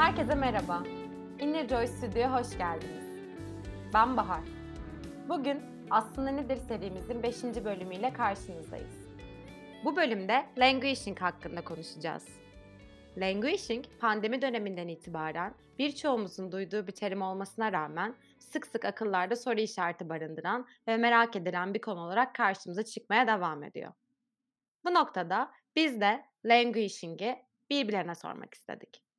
Herkese 0.00 0.34
merhaba. 0.34 0.82
Inner 1.40 1.68
Joy 1.68 1.86
Stüdyo'ya 1.86 2.40
hoş 2.40 2.58
geldiniz. 2.58 3.04
Ben 3.94 4.16
Bahar. 4.16 4.44
Bugün 5.28 5.62
Aslında 5.90 6.30
Nedir 6.30 6.56
serimizin 6.56 7.22
5. 7.22 7.44
bölümüyle 7.44 8.12
karşınızdayız. 8.12 9.08
Bu 9.84 9.96
bölümde 9.96 10.46
languishing 10.58 11.20
hakkında 11.20 11.64
konuşacağız. 11.64 12.28
Languishing, 13.16 13.84
pandemi 14.00 14.42
döneminden 14.42 14.88
itibaren 14.88 15.54
birçoğumuzun 15.78 16.52
duyduğu 16.52 16.86
bir 16.86 16.92
terim 16.92 17.22
olmasına 17.22 17.72
rağmen 17.72 18.14
sık 18.38 18.66
sık 18.66 18.84
akıllarda 18.84 19.36
soru 19.36 19.60
işareti 19.60 20.08
barındıran 20.08 20.66
ve 20.88 20.96
merak 20.96 21.36
edilen 21.36 21.74
bir 21.74 21.80
konu 21.80 22.00
olarak 22.00 22.34
karşımıza 22.34 22.84
çıkmaya 22.84 23.26
devam 23.26 23.62
ediyor. 23.62 23.92
Bu 24.84 24.94
noktada 24.94 25.50
biz 25.76 26.00
de 26.00 26.24
languishing'i 26.44 27.38
birbirlerine 27.70 28.14
sormak 28.14 28.54
istedik. 28.54 29.09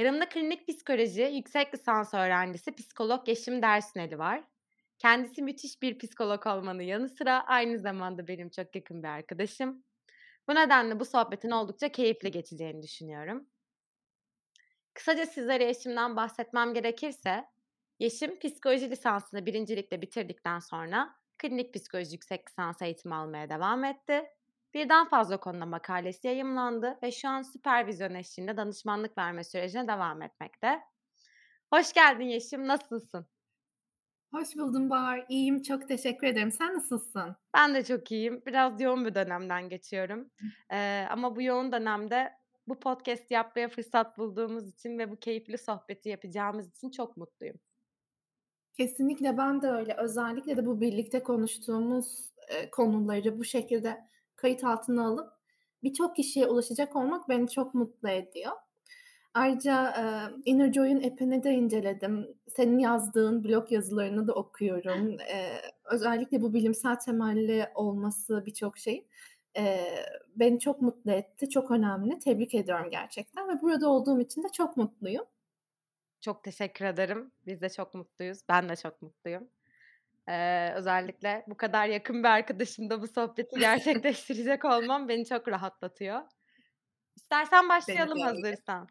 Yanımda 0.00 0.28
klinik 0.28 0.68
psikoloji 0.68 1.22
yüksek 1.22 1.74
lisans 1.74 2.14
öğrencisi 2.14 2.74
psikolog 2.74 3.28
Yeşim 3.28 3.62
Dersineli 3.62 4.18
var. 4.18 4.44
Kendisi 4.98 5.42
müthiş 5.42 5.82
bir 5.82 5.98
psikolog 5.98 6.46
olmanın 6.46 6.82
yanı 6.82 7.08
sıra 7.08 7.46
aynı 7.46 7.78
zamanda 7.78 8.28
benim 8.28 8.50
çok 8.50 8.76
yakın 8.76 9.02
bir 9.02 9.08
arkadaşım. 9.08 9.84
Bu 10.48 10.54
nedenle 10.54 11.00
bu 11.00 11.04
sohbetin 11.04 11.50
oldukça 11.50 11.88
keyifli 11.88 12.30
geçeceğini 12.30 12.82
düşünüyorum. 12.82 13.46
Kısaca 14.94 15.26
sizlere 15.26 15.64
Yeşim'den 15.64 16.16
bahsetmem 16.16 16.74
gerekirse, 16.74 17.44
Yeşim 17.98 18.38
psikoloji 18.38 18.90
lisansını 18.90 19.46
birincilikle 19.46 20.02
bitirdikten 20.02 20.58
sonra 20.58 21.14
klinik 21.38 21.74
psikoloji 21.74 22.12
yüksek 22.12 22.48
lisans 22.48 22.82
eğitimi 22.82 23.14
almaya 23.14 23.50
devam 23.50 23.84
etti. 23.84 24.24
Birden 24.74 25.08
fazla 25.08 25.40
konuda 25.40 25.66
makalesi 25.66 26.26
yayımlandı 26.26 26.98
ve 27.02 27.12
şu 27.12 27.28
an 27.28 27.42
süpervizyon 27.42 28.14
eşliğinde 28.14 28.56
danışmanlık 28.56 29.18
verme 29.18 29.44
sürecine 29.44 29.88
devam 29.88 30.22
etmekte. 30.22 30.80
Hoş 31.72 31.92
geldin 31.92 32.24
Yeşim, 32.24 32.68
nasılsın? 32.68 33.26
Hoş 34.34 34.56
buldum 34.56 34.90
Bahar. 34.90 35.26
İyiyim, 35.28 35.62
çok 35.62 35.88
teşekkür 35.88 36.26
ederim. 36.26 36.52
Sen 36.52 36.74
nasılsın? 36.74 37.36
Ben 37.54 37.74
de 37.74 37.84
çok 37.84 38.12
iyiyim. 38.12 38.42
Biraz 38.46 38.80
yoğun 38.80 39.04
bir 39.06 39.14
dönemden 39.14 39.68
geçiyorum. 39.68 40.30
Eee, 40.72 41.06
ama 41.10 41.36
bu 41.36 41.42
yoğun 41.42 41.72
dönemde 41.72 42.32
bu 42.68 42.80
podcast 42.80 43.30
yapmaya 43.30 43.68
fırsat 43.68 44.18
bulduğumuz 44.18 44.68
için 44.68 44.98
ve 44.98 45.10
bu 45.10 45.16
keyifli 45.16 45.58
sohbeti 45.58 46.08
yapacağımız 46.08 46.68
için 46.70 46.90
çok 46.90 47.16
mutluyum. 47.16 47.60
Kesinlikle 48.72 49.36
ben 49.38 49.62
de 49.62 49.68
öyle. 49.68 49.94
Özellikle 49.98 50.56
de 50.56 50.66
bu 50.66 50.80
birlikte 50.80 51.22
konuştuğumuz, 51.22 52.30
eee, 52.50 52.70
konuları 52.70 53.38
bu 53.38 53.44
şekilde 53.44 54.04
kayıt 54.40 54.64
altına 54.64 55.06
alıp 55.06 55.32
birçok 55.82 56.16
kişiye 56.16 56.46
ulaşacak 56.46 56.96
olmak 56.96 57.28
beni 57.28 57.48
çok 57.48 57.74
mutlu 57.74 58.08
ediyor. 58.08 58.52
Ayrıca, 59.34 59.94
eee, 59.98 60.36
Inner 60.44 60.72
Joy'un 60.72 61.02
app'ini 61.02 61.42
de 61.42 61.50
inceledim. 61.52 62.28
Senin 62.48 62.78
yazdığın 62.78 63.44
blog 63.44 63.72
yazılarını 63.72 64.26
da 64.28 64.34
okuyorum. 64.34 65.10
Eee, 65.20 65.62
özellikle 65.92 66.42
bu 66.42 66.54
bilimsel 66.54 66.94
temelli 66.96 67.66
olması 67.74 68.42
birçok 68.46 68.78
şeyin, 68.78 69.06
eee, 69.56 70.06
beni 70.36 70.58
çok 70.60 70.82
mutlu 70.82 71.10
etti. 71.12 71.48
Çok 71.50 71.70
önemli. 71.70 72.18
Tebrik 72.18 72.54
ediyorum 72.54 72.90
gerçekten 72.90 73.48
ve 73.48 73.60
burada 73.62 73.88
olduğum 73.90 74.20
için 74.20 74.42
de 74.42 74.48
çok 74.52 74.76
mutluyum. 74.76 75.24
Çok 76.20 76.44
teşekkür 76.44 76.84
ederim. 76.84 77.32
Biz 77.46 77.60
de 77.60 77.68
çok 77.70 77.94
mutluyuz. 77.94 78.40
Ben 78.48 78.68
de 78.68 78.76
çok 78.76 79.02
mutluyum. 79.02 79.50
Eee, 80.30 80.74
özellikle 80.76 81.44
bu 81.48 81.56
kadar 81.56 81.86
yakın 81.88 82.24
bir 82.24 82.28
arkadaşımla 82.28 83.02
bu 83.02 83.08
sohbeti 83.08 83.56
gerçekleştirecek 83.60 84.64
olmam 84.64 85.08
beni 85.08 85.26
çok 85.26 85.48
rahatlatıyor. 85.48 86.20
İstersen 87.16 87.68
başlayalım 87.68 88.20
öyle. 88.20 88.56
hazırsan. 88.56 88.88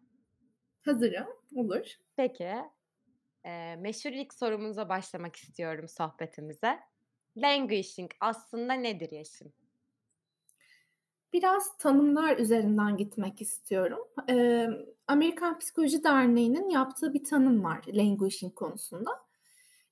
Hazırım, 0.82 1.28
olur. 1.56 1.96
Peki, 2.16 2.56
eee, 3.46 3.76
meşhur 3.76 4.12
ilk 4.12 4.34
sorumuza 4.34 4.90
başlamak 4.90 5.36
istiyorum 5.36 5.88
sohbetimize. 5.88 6.80
Languishing 7.38 8.12
aslında 8.22 8.74
nedir 8.74 9.12
Yeşim? 9.12 9.54
Biraz 11.34 11.78
tanımlar 11.78 12.38
üzerinden 12.38 12.98
gitmek 12.98 13.42
istiyorum. 13.42 14.00
Emm, 14.28 14.74
Amerikan 15.08 15.60
Psikoloji 15.60 16.04
Derneği'nin 16.04 16.70
yaptığı 16.70 17.14
bir 17.14 17.24
tanım 17.24 17.64
var 17.64 17.82
languishing 17.88 18.56
konusunda. 18.56 19.29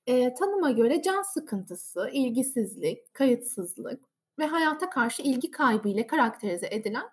Eee, 0.08 0.34
tanıma 0.34 0.72
göre 0.72 1.02
can 1.02 1.22
sıkıntısı, 1.22 2.10
ilgisizlik, 2.12 3.14
kayıtsızlık 3.14 4.04
ve 4.40 4.46
hayata 4.46 4.90
karşı 4.90 5.22
ilgi 5.22 5.52
kaybı 5.52 5.88
ile 5.90 6.08
karakterize 6.08 6.68
edilen, 6.72 7.06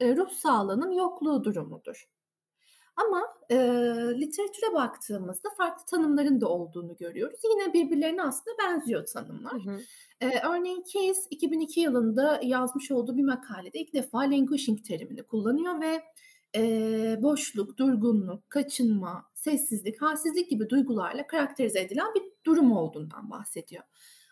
eee, 0.00 0.16
ruh 0.16 0.30
sağlığının 0.30 0.92
yokluğu 0.92 1.44
durumudur. 1.44 2.10
Ama, 2.96 3.22
eee, 3.50 3.58
literatüre 4.20 4.74
baktığımızda 4.74 5.48
farklı 5.58 5.84
tanımların 5.86 6.40
da 6.40 6.48
olduğunu 6.48 6.96
görüyoruz. 6.96 7.40
Yine 7.44 7.72
birbirlerine 7.72 8.22
aslında 8.22 8.56
benziyor 8.58 9.06
Hı 9.50 9.56
tanımlar. 9.56 9.58
hı. 9.58 9.86
Eee, 10.22 10.42
örneğin 10.50 10.82
Keyes 10.82 11.26
2002 11.30 11.80
yılında 11.80 12.40
yazmış 12.42 12.90
olduğu 12.90 13.16
bir 13.16 13.24
makalede 13.24 13.78
ilk 13.80 13.94
defa 13.94 14.18
languishing 14.18 14.84
terimini 14.84 15.22
kullanıyor 15.22 15.80
ve, 15.80 16.02
eee, 16.54 17.18
boşluk, 17.22 17.78
durgunluk, 17.78 18.50
kaçınma, 18.50 19.30
sessizlik, 19.34 20.02
halsizlik 20.02 20.50
gibi 20.50 20.68
duygularla 20.70 21.26
karakterize 21.26 21.80
edilen 21.80 22.14
bir 22.14 22.22
durum 22.46 22.72
olduğundan 22.72 23.30
bahsediyor. 23.30 23.82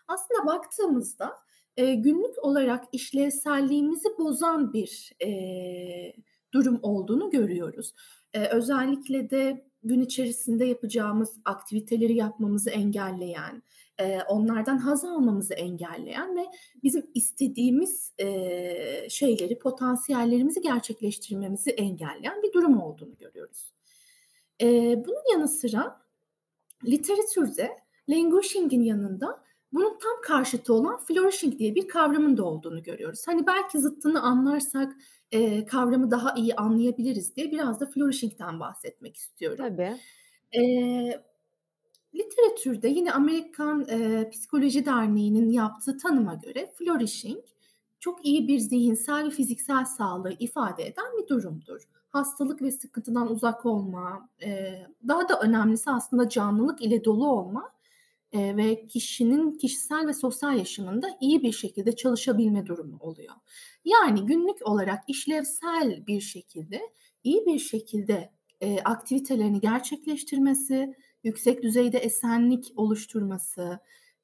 Aslında 0.07 0.45
baktığımızda, 0.45 1.33
eee, 1.77 1.95
günlük 1.95 2.43
olarak 2.43 2.83
işlevselliğimizi 2.91 4.09
bozan 4.19 4.73
bir, 4.73 5.11
eee, 5.21 6.15
durum 6.53 6.79
olduğunu 6.81 7.29
görüyoruz. 7.29 7.93
Eee, 8.35 8.49
özellikle 8.51 9.29
de 9.29 9.67
gün 9.87 10.01
içerisinde 10.01 10.65
yapacağımız 10.65 11.33
aktiviteleri 11.45 12.15
yapmamızı 12.15 12.69
engelleyen, 12.69 13.63
eee, 13.99 14.21
onlardan 14.29 14.77
haz 14.77 15.05
almamızı 15.05 15.53
engelleyen 15.53 16.35
ve 16.37 16.45
bizim 16.83 17.05
istediğimiz, 17.13 18.13
eee, 18.19 19.07
şeyleri, 19.09 19.59
potansiyellerimizi 19.59 20.61
gerçekleştirmemizi 20.61 21.69
engelleyen 21.71 22.43
bir 22.43 22.53
durum 22.53 22.81
olduğunu 22.81 23.17
görüyoruz. 23.17 23.73
Eee, 24.59 25.03
bunun 25.07 25.33
yanı 25.33 25.47
sıra 25.47 26.01
literatürde 26.85 27.77
languishing'in 28.09 28.83
yanında 28.83 29.43
bunun 29.73 29.89
tam 29.99 30.21
karşıtı 30.23 30.73
olan 30.73 30.97
flourishing 30.97 31.59
diye 31.59 31.75
bir 31.75 31.87
kavramın 31.87 32.37
da 32.37 32.45
olduğunu 32.45 32.83
görüyoruz. 32.83 33.23
Hani 33.27 33.47
belki 33.47 33.79
zıttını 33.79 34.21
anlarsak, 34.21 34.95
eee, 35.31 35.65
kavramı 35.65 36.11
daha 36.11 36.33
iyi 36.35 36.55
anlayabiliriz 36.55 37.35
diye 37.35 37.51
biraz 37.51 37.79
da 37.79 37.85
flourishing'den 37.85 38.59
bahsetmek 38.59 39.17
istiyorum. 39.17 39.57
Tabii. 39.57 40.01
Eee, 40.53 41.23
literatürde 42.15 42.87
yine 42.89 43.13
Amerikan, 43.13 43.85
eee, 43.89 44.29
Psikoloji 44.31 44.85
Derneği'nin 44.85 45.49
yaptığı 45.51 45.97
tanıma 45.97 46.35
göre 46.35 46.73
flourishing 46.79 47.45
çok 47.99 48.25
iyi 48.25 48.47
bir 48.47 48.59
zihinsel 48.59 49.25
ve 49.25 49.29
fiziksel 49.31 49.85
sağlığı 49.85 50.33
ifade 50.39 50.87
eden 50.87 51.05
bir 51.23 51.27
durumdur. 51.27 51.81
Hastalık 52.09 52.61
ve 52.61 52.71
sıkıntıdan 52.71 53.31
uzak 53.31 53.65
olma, 53.67 54.29
eee, 54.41 54.87
daha 55.07 55.29
da 55.29 55.39
önemlisi 55.41 55.91
aslında 55.91 56.29
canlılık 56.29 56.81
ile 56.81 57.05
dolu 57.05 57.27
olma, 57.29 57.71
eee, 58.33 58.57
ve 58.57 58.87
kişinin 58.87 59.51
kişisel 59.57 60.07
ve 60.07 60.13
sosyal 60.13 60.57
yaşamında 60.57 61.07
iyi 61.21 61.43
bir 61.43 61.51
şekilde 61.51 61.95
çalışabilme 61.95 62.65
durumu 62.65 62.97
oluyor. 62.99 63.33
Yani 63.85 64.25
günlük 64.25 64.67
olarak 64.67 65.03
işlevsel 65.07 66.07
bir 66.07 66.21
şekilde, 66.21 66.81
iyi 67.23 67.45
bir 67.45 67.59
şekilde, 67.59 68.31
eee, 68.61 68.79
aktivitelerini 68.85 69.59
gerçekleştirmesi, 69.61 70.95
yüksek 71.23 71.63
düzeyde 71.63 71.97
esenlik 71.97 72.73
oluşturması, 72.75 73.79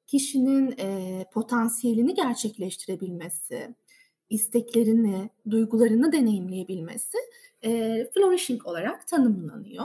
kişinin, 0.06 0.70
eee, 0.78 1.26
potansiyelini 1.32 2.14
gerçekleştirebilmesi, 2.14 3.74
isteklerini, 4.30 5.30
duygularını 5.50 6.12
deneyimleyebilmesi, 6.12 7.18
eee, 7.62 8.10
flourishing 8.14 8.66
olarak 8.66 9.08
tanımlanıyor. 9.08 9.84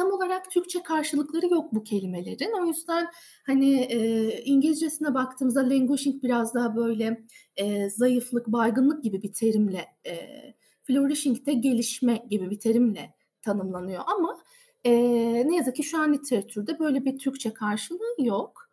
Tam 0.00 0.12
olarak 0.12 0.50
Türkçe 0.50 0.82
karşılıkları 0.82 1.46
yok 1.46 1.74
bu 1.74 1.84
kelimelerin. 1.84 2.52
O 2.62 2.66
yüzden, 2.66 3.06
hani, 3.46 3.70
eee, 3.70 4.42
İngilizcesine 4.44 5.14
baktığımızda 5.14 5.60
languishing 5.70 6.22
biraz 6.22 6.54
daha 6.54 6.76
böyle, 6.76 7.24
eee, 7.58 7.90
zayıflık, 7.90 8.46
baygınlık 8.46 9.04
gibi 9.04 9.22
bir 9.22 9.32
terimle, 9.32 9.84
eee, 10.04 10.54
flourishing 10.82 11.46
de 11.46 11.52
gelişme 11.52 12.22
gibi 12.30 12.50
bir 12.50 12.58
terimle 12.58 13.14
tanımlanıyor 13.42 14.02
ama, 14.16 14.38
eee, 14.84 15.48
ne 15.48 15.56
yazık 15.56 15.76
ki 15.76 15.82
şu 15.82 15.98
an 15.98 16.12
literatürde 16.14 16.78
böyle 16.78 17.04
bir 17.04 17.18
Türkçe 17.18 17.52
karşılığı 17.54 18.14
yok. 18.18 18.70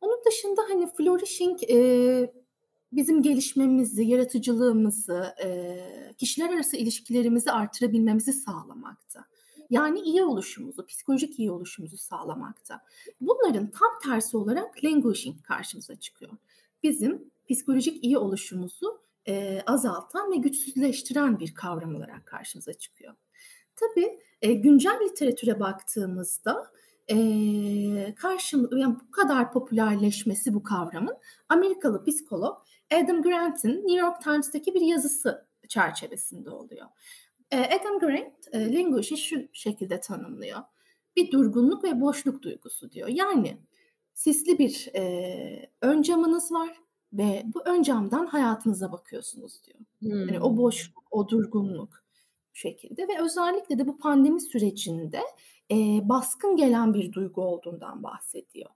Onun 0.00 0.18
dışında, 0.26 0.62
hani, 0.70 0.86
flourishing, 0.98 1.62
eee, 1.62 2.32
bizim 2.92 3.22
gelişmemizi, 3.22 4.04
yaratıcılığımızı, 4.04 5.26
eee, 5.44 6.14
kişiler 6.18 6.50
arası 6.54 6.76
ilişkilerimizi 6.76 7.50
artırabilmemizi 7.52 8.32
sağlamakta. 8.32 9.24
Yani 9.70 10.00
iyi 10.00 10.22
oluşumuzu, 10.22 10.86
psikolojik 10.86 11.38
iyi 11.38 11.50
oluşumuzu 11.50 11.96
sağlamakta. 11.96 12.80
Bunların 13.20 13.70
tam 13.70 13.88
tersi 14.04 14.36
olarak 14.36 14.84
languishing 14.84 15.42
karşımıza 15.42 15.96
çıkıyor. 15.96 16.32
Bizim 16.82 17.30
psikolojik 17.50 18.04
iyi 18.04 18.18
oluşumuzu, 18.18 19.00
eee, 19.26 19.62
azaltan 19.66 20.32
ve 20.32 20.36
güçsüzleştiren 20.36 21.40
bir 21.40 21.54
kavram 21.54 21.94
olarak 21.94 22.26
karşımıza 22.26 22.72
çıkıyor. 22.74 23.14
Tabii, 23.76 24.20
eee, 24.42 24.54
güncel 24.54 24.98
literatüre 25.04 25.60
baktığımızda, 25.60 26.70
eee, 27.08 28.14
karşım 28.18 28.68
yani 28.78 28.96
bu 29.06 29.10
kadar 29.10 29.52
popülerleşmesi 29.52 30.54
bu 30.54 30.62
kavramın 30.62 31.16
Amerikalı 31.48 32.04
psikolog 32.04 32.56
Adam 32.92 33.22
Grant'in 33.22 33.70
New 33.70 34.00
York 34.00 34.22
Times'taki 34.22 34.74
bir 34.74 34.80
yazısı 34.80 35.46
çerçevesinde 35.68 36.50
oluyor. 36.50 36.86
Eee, 37.52 37.70
Adam 37.80 37.98
Grant, 37.98 38.34
eee, 38.54 38.74
languish'i 38.74 39.16
şu 39.16 39.36
şekilde 39.52 40.00
tanımlıyor: 40.00 40.58
Bir 41.16 41.30
durgunluk 41.30 41.84
ve 41.84 42.00
boşluk 42.00 42.42
duygusu 42.42 42.90
diyor. 42.92 43.08
Yani 43.08 43.58
sisli 44.14 44.58
bir, 44.58 44.88
eee, 44.94 45.70
ön 45.82 46.02
camınız 46.02 46.52
var 46.52 46.76
ve 47.12 47.42
bu 47.54 47.62
ön 47.66 47.82
camdan 47.82 48.26
hayatınıza 48.26 48.92
bakıyorsunuz 48.92 49.62
diyor. 49.66 49.78
Hani 50.26 50.40
o 50.40 50.56
Hımm. 50.56 50.56
boşluk, 50.56 51.04
o 51.10 51.28
durgunluk 51.28 52.04
bu 52.52 52.56
şekilde 52.56 53.08
ve 53.08 53.20
özellikle 53.22 53.78
de 53.78 53.86
bu 53.86 53.98
pandemi 53.98 54.40
sürecinde, 54.40 55.20
eee, 55.70 56.00
baskın 56.04 56.56
gelen 56.56 56.94
bir 56.94 57.12
duygu 57.12 57.42
olduğundan 57.42 58.02
bahsediyor. 58.02 58.70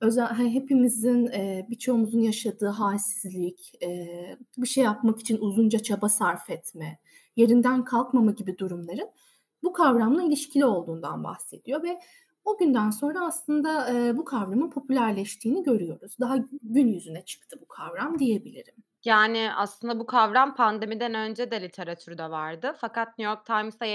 Özel 0.00 0.26
he 0.38 0.50
hepimizin, 0.54 1.26
eee, 1.26 1.66
birçoğumuzun 1.70 2.20
yaşadığı 2.20 2.66
hâlsizlik, 2.68 3.72
eee, 3.82 4.38
bir 4.58 4.66
şey 4.68 4.84
yapmak 4.84 5.20
için 5.20 5.38
uzunca 5.40 5.78
çaba 5.78 6.08
sarf 6.08 6.50
etme, 6.50 6.98
yerinden 7.38 7.84
kalkmama 7.84 8.30
gibi 8.32 8.58
durumların 8.58 9.10
bu 9.62 9.72
kavramla 9.72 10.22
ilişkili 10.22 10.64
olduğundan 10.66 11.24
bahsediyor 11.24 11.82
ve 11.82 12.00
o 12.44 12.58
günden 12.58 12.90
sonra 12.90 13.26
aslında, 13.26 13.92
eee, 13.92 14.16
bu 14.16 14.24
kavramın 14.24 14.70
popülerleştiğini 14.70 15.62
görüyoruz. 15.62 16.16
Daha 16.20 16.36
gün 16.62 16.86
yüzüne 16.88 17.24
çıktı 17.24 17.58
bu 17.62 17.68
kavram 17.68 18.18
diyebilirim. 18.18 18.74
Yani, 19.04 19.50
aslında 19.56 19.98
bu 20.00 20.06
kavram 20.06 20.54
pandemiden 20.54 21.14
önce 21.14 21.50
de 21.50 21.62
literatürde 21.62 22.30
vardı 22.30 22.74
fakat 22.78 23.08
New 23.18 23.22
York 23.22 23.46
Times'ta 23.46 23.86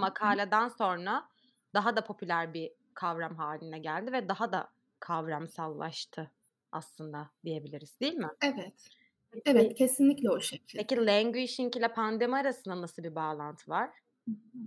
makaleden 0.00 0.68
sonra 0.68 1.28
daha 1.74 1.96
da 1.96 2.04
popüler 2.04 2.54
bir 2.54 2.72
kavram 2.94 3.36
hâline 3.36 3.78
geldi 3.78 4.12
ve 4.12 4.28
daha 4.28 4.52
da 4.52 4.68
kavramsallaştı 5.00 6.30
aslında 6.72 7.30
diyebiliriz, 7.44 8.00
değil 8.00 8.14
mi? 8.14 8.30
Evet. 8.40 8.90
Evet, 9.44 9.74
kesinlikle 9.74 10.30
o 10.30 10.40
şekilde. 10.40 10.82
peki 10.82 11.06
languishing 11.06 11.76
ile 11.76 11.92
pandemi 11.92 12.36
arasında 12.36 12.80
nasıl 12.80 13.02
bir 13.02 13.14
bağlantı 13.14 13.70
var? 13.70 13.90
Hı 14.28 14.32
hı. 14.32 14.58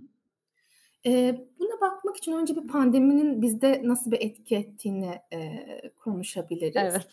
Eee, 1.04 1.48
buna 1.58 1.80
bakmak 1.80 2.16
için 2.16 2.32
önce 2.32 2.56
bir 2.56 2.68
pandeminin 2.68 3.42
bizde 3.42 3.80
nasıl 3.84 4.10
bir 4.10 4.20
etki 4.20 4.56
ettiğini, 4.56 5.20
eee, 5.32 5.92
konuşabiliriz. 5.96 6.76
Evet. 6.76 7.06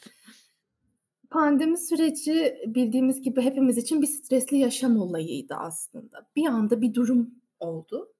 Pandemi 1.29 1.77
süreci 1.77 2.57
bildiğimiz 2.65 3.21
gibi 3.21 3.41
hepimiz 3.41 3.77
için 3.77 4.01
bir 4.01 4.07
stresli 4.07 4.57
yaşam 4.57 4.97
olayıydı 4.97 5.55
aslında. 5.55 6.29
Bir 6.35 6.45
anda 6.45 6.81
bir 6.81 6.93
durum 6.93 7.35
oldu. 7.59 8.13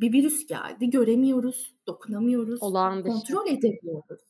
Bir 0.00 0.12
virüs 0.12 0.46
geldi, 0.46 0.90
göremiyoruz, 0.90 1.74
dokunamıyoruz, 1.86 2.62
Olağan 2.62 3.02
kontrol 3.02 3.46
edemiyoruz. 3.46 4.20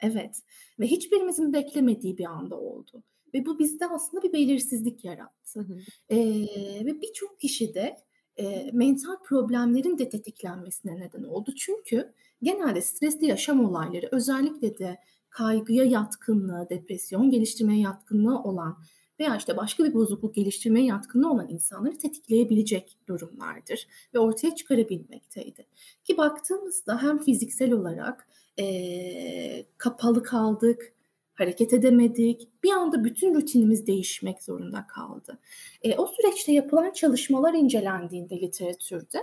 Evet 0.00 0.42
ve 0.80 0.86
hiçbirimizin 0.86 1.52
beklemediği 1.52 2.18
bir 2.18 2.24
anda 2.24 2.60
oldu 2.60 3.02
ve 3.34 3.46
bu 3.46 3.58
bizde 3.58 3.86
aslında 3.88 4.22
bir 4.22 4.32
belirsizlik 4.32 5.04
yarattı, 5.04 5.66
eee, 6.10 6.82
ve 6.86 7.00
birçok 7.02 7.40
kişide, 7.40 7.96
eee, 8.38 8.70
mental 8.72 9.16
problemlerin 9.24 9.98
de 9.98 10.08
tetiklenmesine 10.08 11.00
neden 11.00 11.22
oldu. 11.22 11.54
Çünkü 11.56 12.12
genelde 12.42 12.82
stresli 12.82 13.26
yaşam 13.26 13.64
olayları 13.64 14.08
özellikle 14.12 14.78
de 14.78 14.98
kaygıya 15.30 15.84
yatkınlığı, 15.84 16.66
depresyon 16.70 17.30
geliştirmeye 17.30 17.80
yatkınlığı 17.80 18.42
olan 18.42 18.78
veya, 19.20 19.36
işte, 19.36 19.56
başka 19.56 19.84
bir 19.84 19.94
bozukluk 19.94 20.34
geliştirmeye 20.34 20.86
yatkınlığı 20.86 21.30
olan 21.30 21.48
insanları 21.48 21.98
tetikleyebilecek 21.98 22.98
durumlardır 23.08 23.86
ve 24.14 24.18
ortaya 24.18 24.54
çıkarabilmekteydi. 24.54 25.66
Ki 26.04 26.16
baktığımızda 26.16 27.02
hem 27.02 27.18
fiziksel 27.18 27.72
olarak, 27.72 28.28
eee, 28.58 29.66
kapalı 29.78 30.22
kaldık, 30.22 30.92
hareket 31.34 31.72
edemedik, 31.72 32.48
bir 32.64 32.70
anda 32.72 33.04
bütün 33.04 33.34
rutinimiz 33.34 33.86
değişmek 33.86 34.42
zorunda 34.42 34.86
kaldı. 34.86 35.38
Eee, 35.84 35.94
o 35.98 36.06
süreçte 36.06 36.52
yapılan 36.52 36.90
çalışmalar 36.90 37.54
incelendiğinde 37.54 38.40
literatürde 38.40 39.18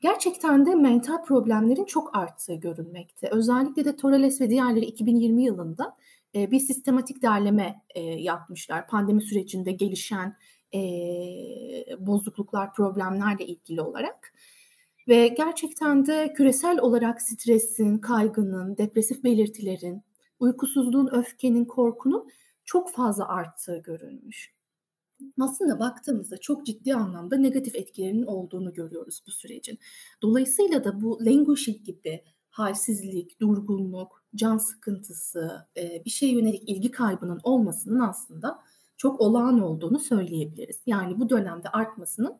gerçekten 0.00 0.66
de 0.66 0.74
mental 0.74 1.22
problemlerin 1.24 1.84
çok 1.84 2.16
arttığı 2.16 2.54
görülmekte. 2.54 3.28
Özellikle 3.32 3.84
de 3.84 3.96
Torales 3.96 4.40
ve 4.40 4.50
diğerleri 4.50 4.84
2020 4.84 5.44
yılında, 5.44 5.96
eee, 6.34 6.50
bir 6.50 6.60
sistematik 6.60 7.22
derleme, 7.22 7.82
eee, 7.96 8.22
yapmışlar. 8.22 8.88
Pandemi 8.88 9.22
sürecinde 9.22 9.72
gelişen, 9.72 10.36
eee, 10.72 11.86
bozukluklar, 11.98 12.72
problemlerle 12.74 13.46
ilgili 13.46 13.80
olarak 13.80 14.34
ve 15.08 15.28
gerçekten 15.28 16.06
de 16.06 16.32
küresel 16.36 16.80
olarak 16.80 17.22
stresin, 17.22 17.98
kaygının, 17.98 18.76
depresif 18.78 19.24
belirtilerin, 19.24 20.02
uykusuzluğun, 20.40 21.08
öfkenin, 21.12 21.64
korkunun 21.64 22.28
çok 22.64 22.90
fazla 22.92 23.28
arttığı 23.28 23.78
görülmüş. 23.78 24.54
Aslında 25.40 25.78
baktığımızda 25.80 26.38
çok 26.38 26.66
ciddi 26.66 26.94
anlamda 26.94 27.36
negatif 27.36 27.74
etkilerinin 27.76 28.26
olduğunu 28.26 28.72
görüyoruz 28.74 29.22
bu 29.26 29.30
sürecin. 29.30 29.78
Dolayısıyla 30.22 30.84
da 30.84 31.00
bu 31.00 31.26
languishing 31.26 31.84
gibi 31.84 32.24
hâlsizlik, 32.50 33.40
durgunluk, 33.40 34.24
can 34.34 34.58
sıkıntısı, 34.58 35.66
eee, 35.76 36.02
bir 36.04 36.10
şeye 36.10 36.32
yönelik 36.32 36.68
ilgi 36.68 36.90
kaybının 36.90 37.40
olmasının 37.42 38.00
aslında 38.00 38.58
çok 38.96 39.20
olağan 39.20 39.60
olduğunu 39.60 39.98
söyleyebiliriz. 39.98 40.80
Yani 40.86 41.20
bu 41.20 41.28
dönemde 41.30 41.68
artmasının, 41.68 42.38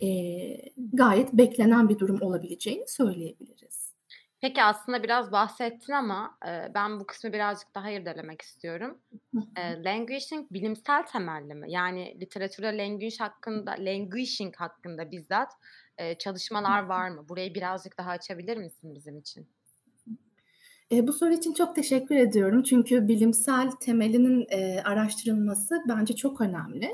eee, 0.00 0.72
gayet 0.92 1.32
beklenen 1.32 1.88
bir 1.88 1.98
durum 1.98 2.22
olabileceğini 2.22 2.84
söyleyebiliriz. 2.88 3.83
Peki, 4.40 4.62
aslında 4.62 5.02
biraz 5.02 5.32
bahsettin 5.32 5.92
ama, 5.92 6.38
ben 6.74 7.00
bu 7.00 7.06
kısmı 7.06 7.32
birazcık 7.32 7.74
daha 7.74 7.90
irdelemek 7.90 8.42
istiyorum. 8.42 9.02
Eee, 9.58 9.84
languishing 9.84 10.52
bilimsel 10.52 11.02
temelli 11.06 11.54
mi? 11.54 11.72
Yani 11.72 12.20
literatürde 12.20 12.78
languish 12.78 13.20
hakkında 13.20 13.70
languishing 13.78 14.56
hakkında 14.56 15.10
bizzat, 15.10 15.52
çalışmalar 16.18 16.82
var 16.82 17.08
mı? 17.08 17.28
Burayı 17.28 17.54
birazcık 17.54 17.98
daha 17.98 18.10
açabilir 18.10 18.56
misin 18.56 18.94
bizim 18.94 19.18
için? 19.18 19.50
Eee, 20.90 21.06
bu 21.08 21.12
soru 21.12 21.32
için 21.34 21.52
çok 21.54 21.74
teşekkür 21.76 22.16
ediyorum. 22.16 22.62
Çünkü 22.62 23.08
bilimsel 23.08 23.70
temelinin, 23.80 24.46
eee, 24.52 24.82
araştırılması 24.84 25.82
bence 25.88 26.16
çok 26.16 26.40
önemli. 26.40 26.90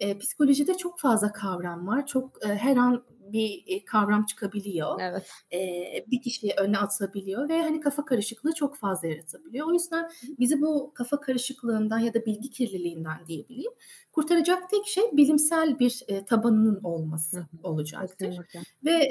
Eee, 0.00 0.18
psikolojide 0.18 0.74
çok 0.76 1.00
fazla 1.00 1.32
kavram 1.32 1.86
var. 1.86 2.06
Çok, 2.06 2.38
eee, 2.44 2.54
her 2.54 2.76
an 2.76 3.04
bir, 3.32 3.62
iii, 3.66 3.84
kavram 3.84 4.26
çıkabiliyor. 4.26 5.00
Evet. 5.00 5.30
Eee, 5.52 6.04
bir 6.10 6.22
kişiyi 6.22 6.52
öne 6.58 6.78
atabiliyor 6.78 7.48
ve, 7.48 7.62
hani, 7.62 7.80
kafa 7.80 8.04
karışıklığı 8.04 8.52
çok 8.54 8.76
fazla 8.76 9.08
yaratabiliyor. 9.08 9.66
O 9.68 9.72
yüzden 9.72 10.10
bizi 10.38 10.60
bu 10.62 10.92
kafa 10.94 11.20
karışıklığından 11.20 11.98
ya 11.98 12.14
da 12.14 12.26
bilgi 12.26 12.50
kirliliğinden 12.50 13.26
diyebileyim, 13.26 13.72
kurtaracak 14.12 14.70
tek 14.70 14.86
şey 14.86 15.04
bilimsel 15.12 15.78
bir, 15.78 16.00
eee, 16.08 16.24
tabanının 16.24 16.80
olması 16.84 17.46
olacaktır 17.62 18.26
Kesinlikle. 18.28 18.60
ve, 18.84 19.08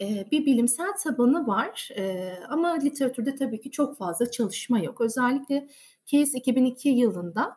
eee, 0.00 0.28
bir 0.32 0.46
bilimsel 0.46 0.92
tabanı 1.04 1.46
var, 1.46 1.88
ama 2.48 2.68
literatürde 2.78 3.34
tabii 3.34 3.60
ki 3.60 3.70
çok 3.70 3.96
fazla 3.98 4.30
çalışma 4.30 4.78
yok. 4.78 5.00
Özellikle 5.00 5.68
Keyes 6.06 6.34
2002 6.34 6.88
yılında, 6.88 7.56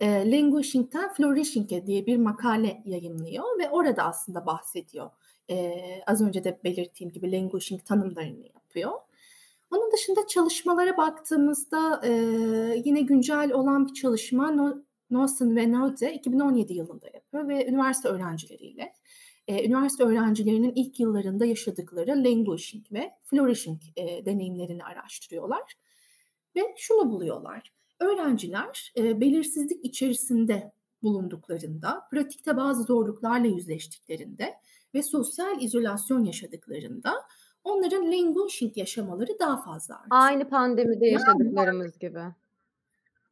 eee, 0.00 0.30
"Languishing'den 0.32 1.12
Flourishing'e" 1.12 1.86
diye 1.86 2.06
bir 2.06 2.16
makale 2.16 2.82
yayımlıyor 2.86 3.58
ve 3.58 3.70
orada 3.70 4.02
aslında 4.04 4.46
bahsediyor. 4.46 5.10
Eee, 5.48 6.02
az 6.06 6.22
önce 6.22 6.44
de 6.44 6.60
belirttiğim 6.64 7.12
gibi 7.12 7.32
languishing 7.32 7.84
tanımlarını 7.84 8.46
yapıyor. 8.54 8.92
Onun 9.72 9.92
dışında 9.92 10.26
çalışmalara 10.26 10.96
baktığımızda, 10.96 12.00
eee, 12.04 12.82
yine 12.84 13.00
güncel 13.00 13.52
olan 13.52 13.88
bir 13.88 13.94
çalışma 13.94 14.50
No 14.50 14.74
ve 15.56 15.72
Node 15.72 16.14
2017 16.14 16.74
yılında 16.74 17.06
yapıyor 17.14 17.48
ve 17.48 17.66
üniversite 17.68 18.08
öğrencileriyle, 18.08 18.92
eee, 19.48 19.66
üniversite 19.68 20.04
öğrencilerinin 20.04 20.72
ilk 20.76 21.00
yıllarında 21.00 21.44
yaşadıkları 21.46 22.10
languishing 22.24 22.86
ve 22.92 23.10
flourishing, 23.24 23.80
eee, 23.96 24.26
deneyimlerini 24.26 24.84
araştırıyorlar 24.84 25.74
ve 26.56 26.60
şunu 26.76 27.10
buluyorlar: 27.10 27.72
Öğrenciler, 28.00 28.92
eee, 28.96 29.20
belirsizlik 29.20 29.84
içerisinde 29.84 30.72
bulunduklarında, 31.02 32.08
pratikte 32.10 32.56
bazı 32.56 32.82
zorluklarla 32.82 33.46
yüzleştiklerinde 33.46 34.54
ve 34.94 35.02
sosyal 35.02 35.62
izolasyon 35.62 36.24
yaşadıklarında 36.24 37.14
onların 37.64 38.12
languishing 38.12 38.76
yaşamaları 38.76 39.38
daha 39.40 39.62
fazla 39.62 39.94
artıyor. 40.00 40.10
Aynı 40.10 40.48
pandemide 40.48 41.06
Yani 41.10 41.56
yaşadıklarımız 41.56 41.98
gibi. 41.98 42.20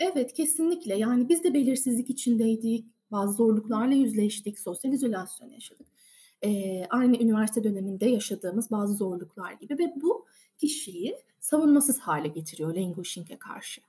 Evet, 0.00 0.32
kesinlikle. 0.32 0.94
Yani 0.98 1.28
biz 1.28 1.44
de 1.44 1.54
belirsizlik 1.54 2.10
içindeydik, 2.10 2.86
bazı 3.10 3.32
zorluklarla 3.32 3.94
yüzleştik, 3.94 4.58
sosyal 4.58 4.92
izolasyon 4.92 5.48
yaşadık. 5.50 5.86
Eee, 6.42 6.86
aynı 6.90 7.16
üniversite 7.22 7.64
döneminde 7.64 8.06
yaşadığımız 8.06 8.70
bazı 8.70 8.94
zorluklar 8.94 9.52
gibi 9.52 9.78
ve 9.78 9.92
bu 10.02 10.26
kişiyi 10.58 11.16
savunmasız 11.40 11.98
hâle 12.00 12.28
getiriyor 12.28 12.74
languishing'e 12.74 13.38
karşı. 13.38 13.80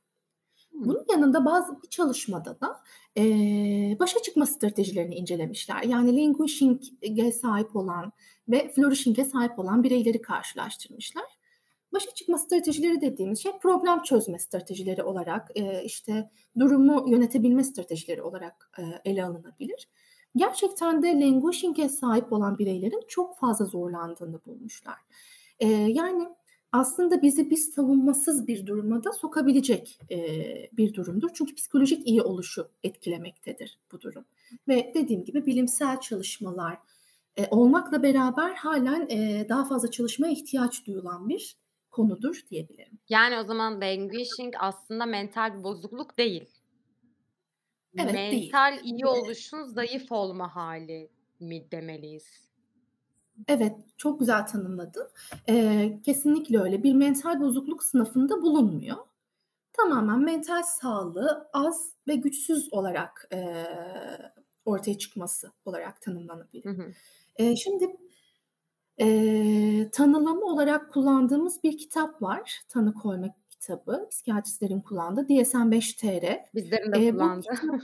Bunun 0.76 1.06
yanında 1.12 1.46
bazı 1.46 1.82
bir 1.84 1.88
çalışmada 1.90 2.60
da, 2.62 2.80
eee, 3.16 3.98
başa 4.00 4.22
çıkma 4.22 4.46
stratejilerini 4.46 5.16
incelemişler. 5.16 5.84
Yani 5.84 6.18
languishing'e 6.26 7.32
sahip 7.32 7.76
olan 7.76 8.12
ve 8.50 8.70
flourishing'e 8.76 9.26
sahip 9.26 9.60
olan 9.60 9.84
bireyleri 9.84 10.22
karşılaştırmışlar. 10.22 11.26
Başa 11.94 12.12
çıkma 12.16 12.38
stratejileri 12.38 13.02
dediğimiz 13.02 13.40
şey 13.44 13.52
problem 13.62 14.04
çözme 14.04 14.40
stratejileri 14.40 15.04
olarak, 15.04 15.52
eee, 15.56 15.82
işte, 15.86 16.30
durumu 16.60 17.06
yönetebilme 17.10 17.64
stratejileri 17.64 18.22
olarak, 18.22 18.72
eee, 18.80 19.02
ele 19.06 19.26
alınabilir. 19.26 19.90
Gerçekten 20.36 21.04
de 21.04 21.20
languishing'e 21.22 21.90
sahip 21.90 22.34
olan 22.34 22.58
bireylerin 22.58 23.02
çok 23.08 23.38
fazla 23.38 23.66
zorlandığını 23.66 24.40
bulmuşlar. 24.46 24.98
Eee, 25.60 25.68
yani 25.90 26.30
aslında 26.80 27.22
bizi 27.22 27.50
bir 27.50 27.58
savunmasız 27.58 28.48
bir 28.48 28.66
duruma 28.68 29.04
da 29.04 29.12
sokabilecek, 29.14 30.00
eee, 30.10 30.70
bir 30.74 30.94
durumdur. 30.94 31.30
Çünkü 31.34 31.56
psikolojik 31.56 32.08
iyi 32.08 32.22
oluşu 32.22 32.68
etkilemektedir 32.84 33.80
bu 33.92 34.02
durum 34.02 34.26
ve 34.68 34.92
dediğim 34.96 35.24
gibi 35.26 35.46
bilimsel 35.46 36.00
çalışmalar, 36.00 36.78
eee, 37.38 37.48
olmakla 37.52 38.04
beraber 38.04 38.54
hâlen, 38.56 39.08
eee, 39.10 39.50
daha 39.50 39.66
fazla 39.66 39.92
çalışmaya 39.92 40.32
ihtiyaç 40.34 40.88
duyulan 40.88 41.30
bir 41.30 41.58
konudur 41.92 42.42
diyebilirim. 42.50 43.00
Yani 43.10 43.38
o 43.40 43.44
zaman 43.44 43.82
languishing 43.82 44.54
aslında 44.60 45.06
mental 45.06 45.58
bir 45.58 45.64
bozukluk 45.64 46.18
değil. 46.18 46.62
Evet, 47.98 48.32
değil. 48.32 48.56
Mental 48.56 48.80
iyi 48.84 49.06
Eee 49.06 49.08
oluşun 49.08 49.64
zayıf 49.64 50.12
olma 50.12 50.56
hâli 50.56 51.12
mi 51.40 51.72
demeliyiz? 51.72 52.45
Evet, 53.48 53.76
çok 53.98 54.20
güzel 54.20 54.48
tanımladın. 54.48 55.08
Eee, 55.48 56.00
kesinlikle 56.06 56.60
öyle. 56.60 56.84
Bir 56.84 56.94
mental 56.94 57.42
bozukluk 57.42 57.84
sınıfında 57.84 58.42
bulunmuyor. 58.42 58.98
Tamamen 59.74 60.20
mental 60.22 60.64
sağlığı 60.64 61.50
az 61.54 61.92
ve 62.08 62.16
güçsüz 62.16 62.74
olarak, 62.74 63.28
eee, 63.34 64.34
ortaya 64.66 64.98
çıkması 64.98 65.52
olarak 65.66 66.02
tanımlanabilir. 66.02 66.64
Hı 66.64 66.70
hı. 66.70 66.96
Eee, 67.40 67.56
şimdi, 67.56 67.98
eee, 69.00 69.92
tanımlama 69.92 70.42
olarak 70.46 70.94
kullandığımız 70.94 71.64
bir 71.64 71.78
kitap 71.78 72.22
var. 72.22 72.62
Tanı 72.70 72.94
koyma 72.94 73.28
kitabı, 73.52 74.08
psikiyatristlerin 74.12 74.82
kullandığı 74.82 75.22
DSM-5 75.30 75.94
TR. 75.94 76.46
Bizlerin 76.54 76.92
de 76.92 76.98
Eee, 76.98 77.20
bu 77.20 77.20
kullandığı. 77.20 77.50
kitap. 77.52 77.80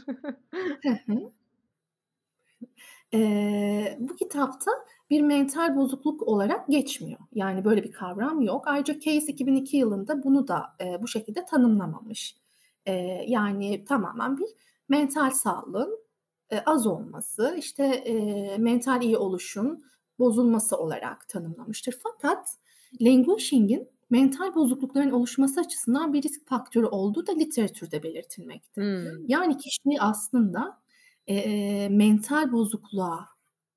Eee, 3.13 3.97
bu 3.99 4.15
kitapta 4.15 4.71
bir 5.09 5.21
mental 5.21 5.75
bozukluk 5.77 6.21
olarak 6.23 6.67
geçmiyor. 6.69 7.19
Yani 7.33 7.65
böyle 7.65 7.83
bir 7.83 7.91
kavram 7.91 8.41
yok. 8.41 8.67
Ayrıca 8.67 8.99
Case 8.99 9.27
2002 9.33 9.77
yılında 9.77 10.23
bunu 10.23 10.47
da, 10.47 10.63
eee, 10.81 10.97
bu 11.01 11.07
şekilde 11.07 11.45
tanımlamamış. 11.45 12.37
Eee, 12.87 13.25
yani 13.27 13.85
tamamen 13.85 14.37
bir 14.37 14.47
mental 14.89 15.31
sağlığın, 15.31 15.99
eee, 16.51 16.63
az 16.65 16.87
olması, 16.87 17.55
işte, 17.59 18.03
eee, 18.05 18.57
mental 18.57 19.01
iyi 19.01 19.17
oluşun 19.17 19.83
bozulması 20.19 20.77
olarak 20.77 21.29
tanımlamıştır. 21.29 21.95
Fakat 22.03 22.49
languishing'in 23.01 23.89
mental 24.09 24.55
bozuklukların 24.55 25.11
oluşması 25.11 25.59
açısından 25.61 26.13
bir 26.13 26.23
risk 26.23 26.47
faktörü 26.47 26.85
olduğu 26.85 27.27
da 27.27 27.31
literatürde 27.31 28.03
belirtilmekte. 28.03 28.81
Hımm. 28.81 29.25
Yani 29.27 29.57
kişiyi 29.57 30.01
aslında, 30.01 30.80
eee, 31.27 31.89
mental 31.89 32.51
bozukluğa, 32.51 33.29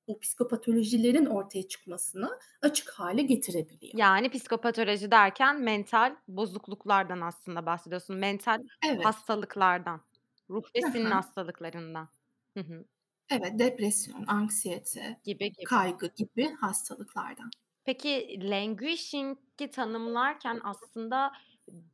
o 0.07 0.19
psikopatolojilerin 0.19 1.25
ortaya 1.25 1.67
çıkmasına 1.67 2.39
açık 2.61 2.89
hâle 2.91 3.21
getirebiliyor. 3.21 3.93
Yani 3.93 4.29
psikopatoloji 4.29 5.11
derken 5.11 5.61
mental 5.61 6.15
bozukluklardan 6.27 7.21
aslında 7.21 7.65
bahsediyorsun. 7.65 8.15
Mental 8.17 8.57
Evet. 8.83 9.15
hastalıklardan, 9.23 10.01
ruh 10.49 10.63
hı. 10.87 11.17
hastalıklarından. 11.17 12.09
Hı 12.57 12.59
hı. 12.63 12.85
Evet, 13.29 13.59
depresyon, 13.59 14.23
anksiyete, 14.27 15.21
Gibi 15.23 15.51
gibi. 15.51 15.65
kaygı 15.65 16.07
gibi 16.15 16.49
hastalıklardan. 16.53 17.51
Peki 17.85 18.39
languishing'i 18.51 19.71
tanımlarken 19.71 20.59
aslında 20.63 21.31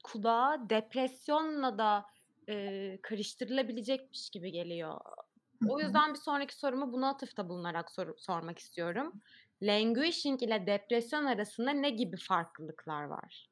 kulağa 0.04 0.70
depresyonla 0.70 1.78
da, 1.78 2.06
eee, 2.48 3.00
karıştırılabilecekmiş 3.04 4.30
gibi 4.30 4.52
geliyor. 4.52 4.98
O 5.66 5.80
yüzden 5.80 6.14
bir 6.14 6.20
sonraki 6.20 6.56
sorumu 6.56 6.94
buna 6.94 7.10
atıfta 7.10 7.50
bulunarak 7.50 7.92
soru 7.92 8.16
sormak 8.18 8.60
istiyorum. 8.60 9.22
Languishing 9.62 10.44
ile 10.44 10.68
depresyon 10.68 11.26
arasında 11.26 11.72
ne 11.72 11.90
gibi 11.90 12.18
farklılıklar 12.18 13.04
var? 13.04 13.52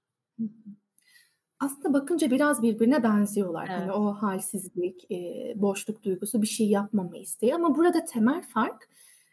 Aslında 1.60 1.94
bakınca 1.94 2.32
biraz 2.32 2.62
birbirine 2.62 3.04
benziyorlar. 3.04 3.70
Hani, 3.75 3.92
Evet. 3.92 3.94
o 3.94 4.13
hâlsizlik, 4.13 5.06
eee, 5.10 5.54
boşluk 5.56 6.04
duygusu, 6.04 6.42
bir 6.42 6.48
şey 6.48 6.68
yapmama 6.70 7.18
isteği 7.18 7.56
ama 7.56 7.75
burada 7.75 8.06
temel 8.06 8.42
fark 8.42 8.89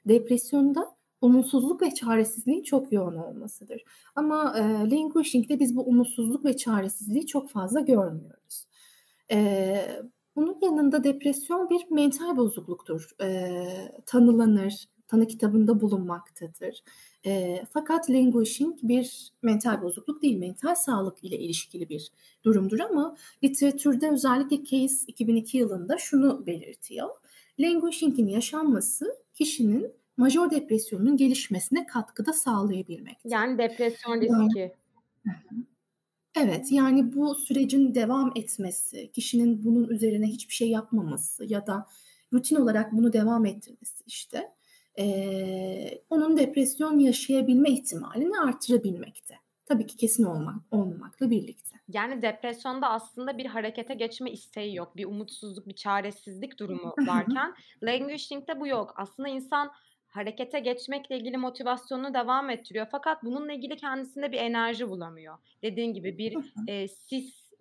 depresyonda 0.09 0.97
umutsuzluk 1.21 1.83
ve 1.83 1.95
çaresizliğin 1.95 2.62
çok 2.62 2.92
yoğun 2.92 3.16
olmasıdır. 3.16 3.83
Ama, 4.14 4.54
eee, 4.59 4.90
languishing'de 4.90 5.61
biz 5.61 5.76
bu 5.76 5.83
umutsuzluk 5.83 6.45
ve 6.45 6.56
çaresizliği 6.56 7.26
çok 7.26 7.50
fazla 7.50 7.80
görmüyoruz. 7.80 8.66
Eee, 9.30 10.02
bunun 10.37 10.59
yanında 10.62 11.05
depresyon 11.05 11.71
bir 11.71 11.87
mental 11.90 12.37
bozukluktur. 12.37 13.11
Eee, 13.21 13.93
tanılanır, 14.07 14.85
tanı 15.09 15.26
kitabında 15.26 15.81
bulunmaktadır. 15.81 16.83
Eee, 17.25 17.64
fakat 17.73 18.11
languishing 18.11 18.76
bir 18.83 19.31
mental 19.43 19.83
bozukluk 19.83 20.23
değil, 20.23 20.38
mental 20.38 20.75
sağlık 20.75 21.25
ile 21.25 21.38
ilişkili 21.38 21.88
bir 21.88 22.11
durumdur 22.45 22.78
ama 22.81 23.16
literatürde 23.45 24.11
özellikle 24.11 24.64
Case 24.64 24.95
2002 25.07 25.59
yılında 25.59 25.99
şunu 25.99 26.47
belirtiyor: 26.47 27.09
Languishing'in 27.61 28.26
yaşanması 28.28 29.16
kişinin 29.35 29.93
majör 30.16 30.50
depresyonunun 30.50 31.16
gelişmesine 31.16 31.87
katkıda 31.87 32.33
sağlayabilmekte. 32.33 33.25
Yani 33.25 33.59
depresyon 33.59 34.21
Yani 34.21 34.49
riski. 34.50 34.73
Hı. 35.26 35.57
Evet, 36.37 36.73
yani 36.73 37.12
bu 37.12 37.35
sürecin 37.35 37.95
devam 37.95 38.33
etmesi, 38.37 39.12
kişinin 39.12 39.64
bunun 39.64 39.88
üzerine 39.88 40.26
hiçbir 40.26 40.55
şey 40.55 40.71
yapmaması 40.71 41.45
ya 41.52 41.66
da 41.66 41.87
rutin 42.33 42.57
olarak 42.57 42.93
bunu 42.93 43.12
devam 43.12 43.47
ettirmesi, 43.47 44.05
işte, 44.07 44.52
eee, 44.99 46.05
onun 46.11 46.37
depresyon 46.37 46.99
yaşayabilme 46.99 47.71
ihtimalini 47.71 48.40
artırabilmekte. 48.40 49.35
Tabii 49.66 49.87
ki 49.87 49.97
kesin 49.97 50.25
olmak 50.25 50.55
olmamakla 50.71 51.31
birlikte. 51.31 51.76
Yani 51.88 52.23
depresyonda 52.23 52.90
aslında 52.90 53.38
bir 53.38 53.47
harekete 53.47 53.95
geçme 53.95 54.31
isteği 54.31 54.76
yok. 54.76 54.97
Bir 54.97 55.05
umutsuzluk, 55.05 55.69
bir 55.69 55.75
çaresizlik 55.75 56.59
durumu 56.59 56.95
varken 57.07 57.55
languishing'de 57.83 58.61
bu 58.61 58.66
yok. 58.66 58.95
Aslında 58.97 59.28
insan 59.28 59.73
harekete 60.16 60.61
geçmekle 60.61 61.16
ilgili 61.18 61.37
motivasyonunu 61.37 62.14
devam 62.14 62.50
ettiriyor 62.50 62.87
fakat 62.90 63.25
bununla 63.25 63.52
ilgili 63.52 63.76
kendisinde 63.76 64.32
bir 64.32 64.38
enerji 64.38 64.88
bulamıyor. 64.88 65.38
Dediğin 65.62 65.94
gibi 65.94 66.18
bir, 66.18 66.38
eee, 66.66 66.88
sis 66.88 67.52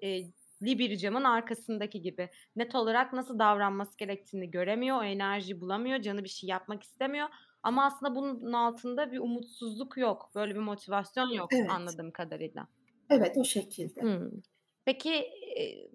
li 0.64 0.80
bir 0.80 0.98
camın 0.98 1.24
arkasındaki 1.24 2.02
gibi. 2.02 2.30
Net 2.56 2.76
olarak 2.76 3.14
nasıl 3.14 3.40
davranması 3.40 3.98
gerektiğini 3.98 4.52
göremiyor, 4.52 4.98
o 4.98 5.04
enerjiyi 5.04 5.62
bulamıyor, 5.62 6.02
canı 6.02 6.24
bir 6.24 6.30
şey 6.30 6.50
yapmak 6.50 6.84
istemiyor 6.84 7.28
ama 7.64 7.86
aslında 7.86 8.16
bunun 8.16 8.54
altında 8.54 9.12
bir 9.12 9.20
umutsuzluk 9.20 9.98
yok. 9.98 10.32
Böyle 10.36 10.56
bir 10.56 10.60
motivasyon 10.60 11.30
yok 11.30 11.50
Evet. 11.52 11.68
anladığım 11.68 12.12
kadarıyla. 12.12 12.68
Evet, 13.10 13.38
o 13.38 13.44
şekilde. 13.44 14.02
Hımm. 14.02 14.44
Peki, 14.86 15.26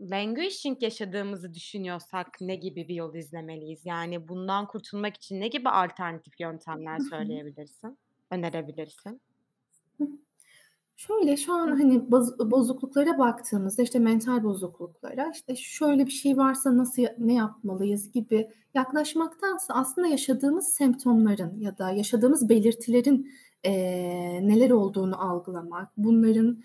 languishing 0.01 0.83
yaşadığımızı 0.83 1.55
düşünüyorsak 1.55 2.29
ne 2.41 2.57
gibi 2.57 2.89
bir 2.89 2.95
yol 2.95 3.15
izlemeliyiz? 3.15 3.87
Yani 3.87 4.29
bundan 4.29 4.67
kurtulmak 4.67 5.17
için 5.17 5.41
ne 5.41 5.49
gibi 5.49 5.69
alternatif 5.69 6.41
yöntemler 6.41 6.99
söyleyebilirsin, 7.01 7.99
önerebilirsin? 8.31 9.23
Şöyle, 10.97 11.37
şu 11.37 11.53
an, 11.55 11.69
hani, 11.69 12.11
boz 12.11 12.39
bozukluklara 12.51 13.19
baktığımızda, 13.19 13.83
işte, 13.83 13.99
mental 13.99 14.45
bozukluklara, 14.45 15.31
işte, 15.35 15.57
şöyle 15.57 16.07
bir 16.07 16.11
şey 16.11 16.37
varsa 16.37 16.77
nasıl 16.77 17.03
ne 17.19 17.35
yapmalıyız 17.35 18.13
gibi 18.13 18.51
yaklaşmaktansa 18.75 19.75
aslında 19.75 20.07
yaşadığımız 20.09 20.69
semptomların 20.69 21.61
ya 21.61 21.79
da 21.79 21.91
yaşadığımız 21.91 22.49
belirtilerin, 22.49 23.33
eee, 23.65 24.41
neler 24.49 24.71
olduğunu 24.71 25.23
algılamak, 25.31 25.89
bunların 25.97 26.63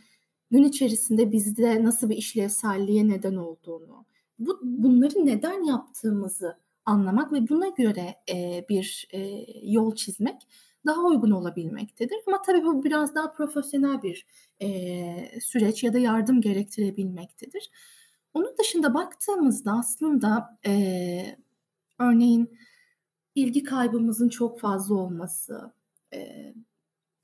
gün 0.56 0.64
içerisinde 0.64 1.32
bizde 1.32 1.84
nasıl 1.84 2.10
bir 2.10 2.18
işlevselliğe 2.18 3.08
neden 3.10 3.36
olduğunu, 3.36 4.06
bu 4.40 4.60
bunları 4.64 5.26
neden 5.26 5.64
yaptığımızı 5.64 6.58
anlamak 6.86 7.34
ve 7.34 7.50
buna 7.50 7.68
göre, 7.70 8.16
eee, 8.28 8.66
bir, 8.70 9.08
eee, 9.14 9.46
yol 9.72 9.96
çizmek 9.96 10.42
daha 10.88 11.02
uygun 11.04 11.32
olabilmektedir. 11.32 12.18
Ama 12.28 12.42
tabii 12.42 12.66
bu 12.66 12.84
biraz 12.84 13.16
daha 13.16 13.32
profesyonel 13.34 14.04
bir, 14.04 14.26
eee, 14.62 15.40
süreç 15.42 15.84
ya 15.84 15.94
da 15.94 16.00
yardım 16.00 16.42
gerektirebilmektedir. 16.42 17.72
Onun 18.34 18.58
dışında 18.60 18.94
baktığımızda 18.94 19.72
aslında, 19.74 20.60
eee, 20.66 21.38
örneğin 22.00 22.58
ilgi 23.36 23.64
kaybımızın 23.64 24.30
çok 24.30 24.60
fazla 24.60 24.96
olması, 24.96 25.74
eee, 26.14 26.56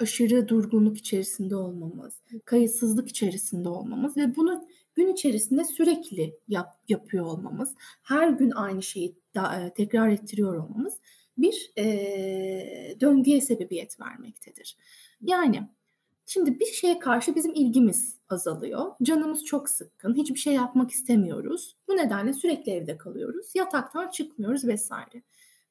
aşırı 0.01 0.47
durgunluk 0.47 0.97
içerisinde 0.97 1.55
olmamız, 1.55 2.13
kayıtsızlık 2.45 3.09
içerisinde 3.09 3.69
olmamız 3.69 4.17
ve 4.17 4.35
bunu 4.35 4.67
gün 4.95 5.07
içerisinde 5.13 5.65
sürekli 5.65 6.39
yap 6.47 6.67
yapıyor 6.89 7.25
olmamız, 7.25 7.69
her 8.03 8.29
gün 8.29 8.51
aynı 8.51 8.83
şeyi 8.83 9.15
da 9.35 9.59
eee, 9.61 9.73
tekrar 9.73 10.09
ettiriyor 10.09 10.55
olmamız 10.55 10.93
bir, 11.37 11.71
eee, 11.77 12.97
döngüye 13.01 13.41
sebebiyet 13.41 13.99
vermektedir. 13.99 14.77
Yani, 15.21 15.69
şimdi 16.25 16.59
bir 16.59 16.65
şeye 16.65 16.99
karşı 16.99 17.35
bizim 17.35 17.53
ilgimiz 17.53 18.15
azalıyor. 18.29 18.91
Canımız 19.03 19.45
çok 19.45 19.69
sıkkın, 19.69 20.15
hiçbir 20.15 20.39
şey 20.39 20.53
yapmak 20.53 20.91
istemiyoruz. 20.91 21.77
Bu 21.87 21.97
nedenle 21.97 22.33
sürekli 22.33 22.71
evde 22.71 22.97
kalıyoruz. 22.97 23.45
Yataktan 23.55 24.09
çıkmıyoruz 24.09 24.67
vs. 24.67 24.91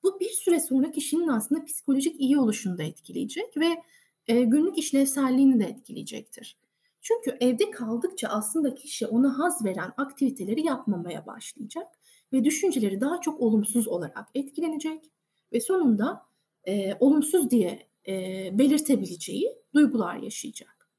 Bu 0.02 0.20
bir 0.20 0.28
süre 0.30 0.60
sonra 0.60 0.90
kişinin 0.90 1.28
aslında 1.28 1.64
psikolojik 1.64 2.20
iyi 2.20 2.38
oluşunu 2.38 2.78
da 2.78 2.82
etkileyecek 2.82 3.56
ve, 3.56 3.82
eee, 4.30 4.44
günlük 4.44 4.78
işlevselliğini 4.78 5.60
de 5.60 5.64
etkileyecektir. 5.66 6.58
Çünkü 7.02 7.36
evde 7.40 7.70
kaldıkça 7.70 8.28
aslında 8.28 8.74
kişi 8.74 9.06
ona 9.06 9.38
haz 9.38 9.64
veren 9.64 9.92
aktiviteleri 9.96 10.66
yapmamaya 10.66 11.26
başlayacak 11.26 11.86
ve 12.32 12.44
düşünceleri 12.44 13.00
daha 13.00 13.20
çok 13.20 13.40
olumsuz 13.40 13.88
olarak 13.88 14.28
etkilenecek 14.34 15.04
ve 15.52 15.60
sonunda, 15.60 16.22
eee, 16.66 16.96
olumsuz 17.00 17.50
diye, 17.50 17.88
eee, 18.06 18.50
belirtebileceği 18.58 19.52
duygular 19.74 20.16
yaşayacak. 20.16 20.90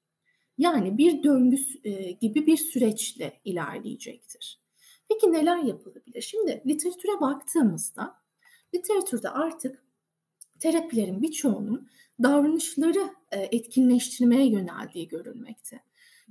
Yani 0.59 0.97
bir 0.97 1.23
döngü 1.23 1.57
eee, 1.83 2.11
gibi 2.11 2.47
bir 2.47 2.57
süreçle 2.57 3.41
ilerleyecektir. 3.45 4.61
Peki 5.09 5.33
neler 5.33 5.57
yapılabilir? 5.63 6.21
Şimdi 6.21 6.63
literatüre 6.67 7.21
baktığımızda 7.21 8.15
literatürde 8.75 9.29
artık 9.29 9.83
terapilerin 10.59 11.21
birçoğunun 11.23 11.89
davranışları, 12.23 13.09
eee, 13.33 13.49
etkinleştirmeye 13.51 14.49
yöneldiği 14.49 15.07
görülmekte. 15.07 15.79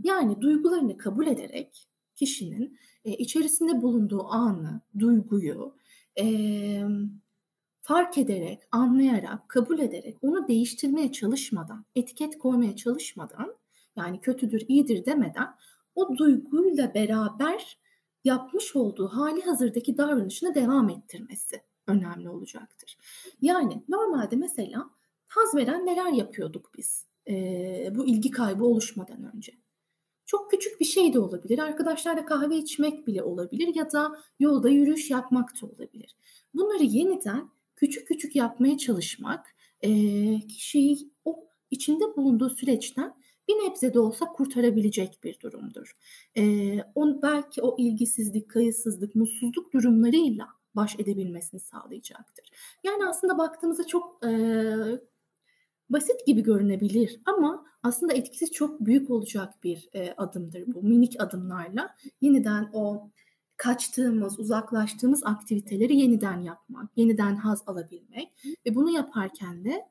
Yani 0.04 0.40
duygularını 0.40 0.96
kabul 0.96 1.26
ederek 1.26 1.88
kişinin, 2.14 2.78
eee, 3.04 3.16
içerisinde 3.16 3.82
bulunduğu 3.82 4.24
anı, 4.24 4.80
duyguyu, 4.98 5.74
emm, 6.16 7.10
fark 7.82 8.18
ederek, 8.18 8.62
anlayarak, 8.72 9.48
kabul 9.48 9.78
ederek, 9.78 10.16
onu 10.22 10.48
değiştirmeye 10.48 11.12
çalışmadan, 11.12 11.84
etiket 11.94 12.38
koymaya 12.38 12.76
çalışmadan, 12.76 13.56
yani 13.96 14.20
kötüdür, 14.20 14.64
iyidir 14.68 15.04
demeden 15.04 15.48
o 15.94 16.16
duyguyla 16.16 16.94
beraber 16.94 17.78
yapmış 18.24 18.76
olduğu 18.76 19.08
hâlihazırdaki 19.08 19.96
davranışını 19.96 20.54
devam 20.54 20.88
ettirmesi 20.88 21.62
önemli 21.86 22.28
olacaktır. 22.28 22.98
Yani 23.40 23.82
normalde 23.88 24.36
mesela 24.36 24.90
haz 25.30 25.54
veren 25.56 25.86
neler 25.86 26.12
yapıyorduk 26.12 26.70
biz, 26.78 27.06
eee, 27.26 27.92
bu 27.96 28.06
ilgi 28.06 28.30
kaybı 28.32 28.64
oluşmadan 28.64 29.32
önce? 29.36 29.52
Çok 30.26 30.50
küçük 30.50 30.80
bir 30.80 30.84
şey 30.84 31.12
de 31.14 31.20
olabilir, 31.20 31.58
arkadaşlarla 31.58 32.26
kahve 32.26 32.56
içmek 32.56 33.06
bile 33.06 33.22
olabilir 33.22 33.74
ya 33.74 33.92
da 33.92 34.18
yolda 34.40 34.68
yürüyüş 34.70 35.10
yapmak 35.10 35.62
da 35.62 35.66
olabilir. 35.66 36.16
Bunları 36.54 36.84
yeniden 36.84 37.50
küçük 37.76 38.08
küçük 38.08 38.36
yapmaya 38.36 38.78
çalışmak, 38.78 39.46
eee, 39.82 40.40
kişiyi 40.48 40.98
o 41.24 41.46
içinde 41.70 42.16
bulunduğu 42.16 42.50
süreçten 42.50 43.14
bir 43.48 43.54
nebze 43.54 43.94
de 43.94 44.00
olsa 44.00 44.26
kurtarabilecek 44.26 45.18
bir 45.24 45.40
durumdur. 45.40 45.96
Eee, 46.36 46.84
on 46.94 47.22
belki 47.22 47.62
o 47.62 47.76
ilgisizlik, 47.78 48.50
kayıtsızlık, 48.50 49.14
mutsuzluk 49.14 49.72
durumlarıyla 49.72 50.48
baş 50.76 50.96
edebilmesini 51.00 51.60
sağlayacaktır. 51.60 52.50
Yani 52.84 53.06
aslında 53.06 53.38
baktığımızda 53.38 53.86
çok, 53.86 54.20
eee, 54.24 55.00
basit 55.90 56.26
gibi 56.26 56.42
görünebilir 56.42 57.20
ama 57.26 57.66
aslında 57.82 58.12
etkisi 58.12 58.50
çok 58.52 58.80
büyük 58.80 59.10
olacak 59.10 59.54
bir, 59.64 59.88
eee, 59.94 60.14
adımdır 60.16 60.64
bu. 60.74 60.82
Minik 60.82 61.16
adımlarla 61.22 61.96
yeniden 62.20 62.70
o 62.72 63.10
kaçtığımız, 63.56 64.40
uzaklaştığımız 64.40 65.22
aktiviteleri 65.26 65.96
yeniden 65.96 66.40
yapmak, 66.40 66.90
yeniden 66.96 67.36
haz 67.36 67.62
alabilmek 67.66 68.28
ve 68.66 68.74
bunu 68.74 68.90
yaparken 68.90 69.64
de, 69.64 69.82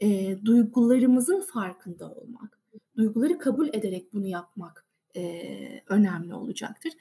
eee, 0.00 0.44
duygularımızın 0.44 1.40
farkında 1.40 2.10
olmak, 2.10 2.58
duyguları 2.96 3.38
kabul 3.38 3.68
ederek 3.68 4.12
bunu 4.12 4.26
yapmak, 4.26 4.86
eee, 5.14 5.82
önemli 5.88 6.34
olacaktır 6.34 6.92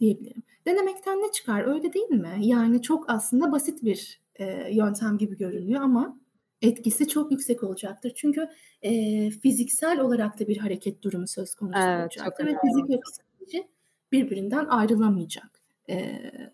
diyebilirim. 0.00 0.42
Denemekten 0.66 1.18
ne 1.18 1.32
çıkar, 1.32 1.64
öyle 1.64 1.92
değil 1.92 2.10
mi? 2.10 2.36
Yani 2.40 2.82
çok 2.82 3.10
aslında 3.10 3.52
basit 3.52 3.84
bir, 3.84 4.20
eee, 4.40 4.70
yöntem 4.72 5.18
gibi 5.18 5.36
görünüyor 5.36 5.80
ama 5.82 6.20
etkisi 6.66 7.08
çok 7.08 7.32
yüksek 7.32 7.62
olacaktır. 7.62 8.12
Çünkü, 8.16 8.48
eee, 8.82 9.30
fiziksel 9.30 10.00
olarak 10.00 10.40
da 10.40 10.48
bir 10.48 10.56
hareket 10.58 11.02
durumu 11.02 11.26
söz 11.28 11.54
konusu 11.54 11.90
Evet, 11.90 12.12
olacaktır 12.24 12.46
ve 12.46 12.58
fizik 12.60 12.90
ve 12.90 13.00
psikoloji 13.00 13.68
birbirinden 14.12 14.66
ayrılamayacak, 14.66 15.62
eee, 15.88 16.52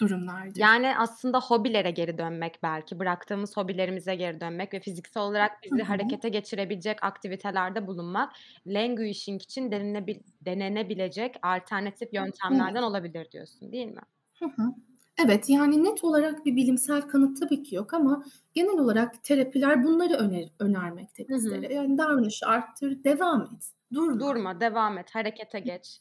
durumlardır. 0.00 0.62
Yani 0.62 0.96
aslında 0.98 1.40
hobilere 1.40 1.90
geri 1.90 2.18
dönmek 2.18 2.62
belki, 2.62 2.98
bıraktığımız 2.98 3.56
hobilerimize 3.56 4.14
geri 4.14 4.40
dönmek 4.40 4.74
ve 4.74 4.80
fiziksel 4.80 5.22
olarak 5.22 5.52
bizi 5.64 5.82
hı. 5.82 5.82
harekete 5.82 6.28
geçirebilecek 6.28 7.04
aktivitelerde 7.04 7.86
bulunmak, 7.86 8.32
languishing 8.66 9.42
için 9.42 9.70
denilebil 9.70 10.16
denenebilecek 10.40 11.34
alternatif 11.42 12.12
yöntemlerden 12.12 12.82
Evet. 12.82 12.82
olabilir 12.82 13.30
diyorsun, 13.32 13.72
değil 13.72 13.86
mi? 13.86 14.00
Hı 14.38 14.44
hı. 14.44 14.74
Evet, 15.18 15.48
yani 15.50 15.84
net 15.84 16.04
olarak 16.04 16.46
bir 16.46 16.56
bilimsel 16.56 17.00
kanıt 17.02 17.40
tabii 17.40 17.62
ki 17.62 17.74
yok 17.74 17.94
ama 17.94 18.24
genel 18.52 18.78
olarak 18.78 19.24
terapiler 19.24 19.84
bunları 19.84 20.14
öner 20.14 20.48
önermekte 20.58 21.28
Hı 21.28 21.34
hı. 21.34 21.34
bizlere. 21.34 21.74
Yani 21.74 21.98
davranışı 21.98 22.46
arttır, 22.46 23.04
devam 23.04 23.42
et, 23.42 23.70
durma. 23.92 24.20
Durma, 24.20 24.60
devam 24.60 24.98
et, 24.98 25.14
harekete 25.14 25.60
geç, 25.60 26.00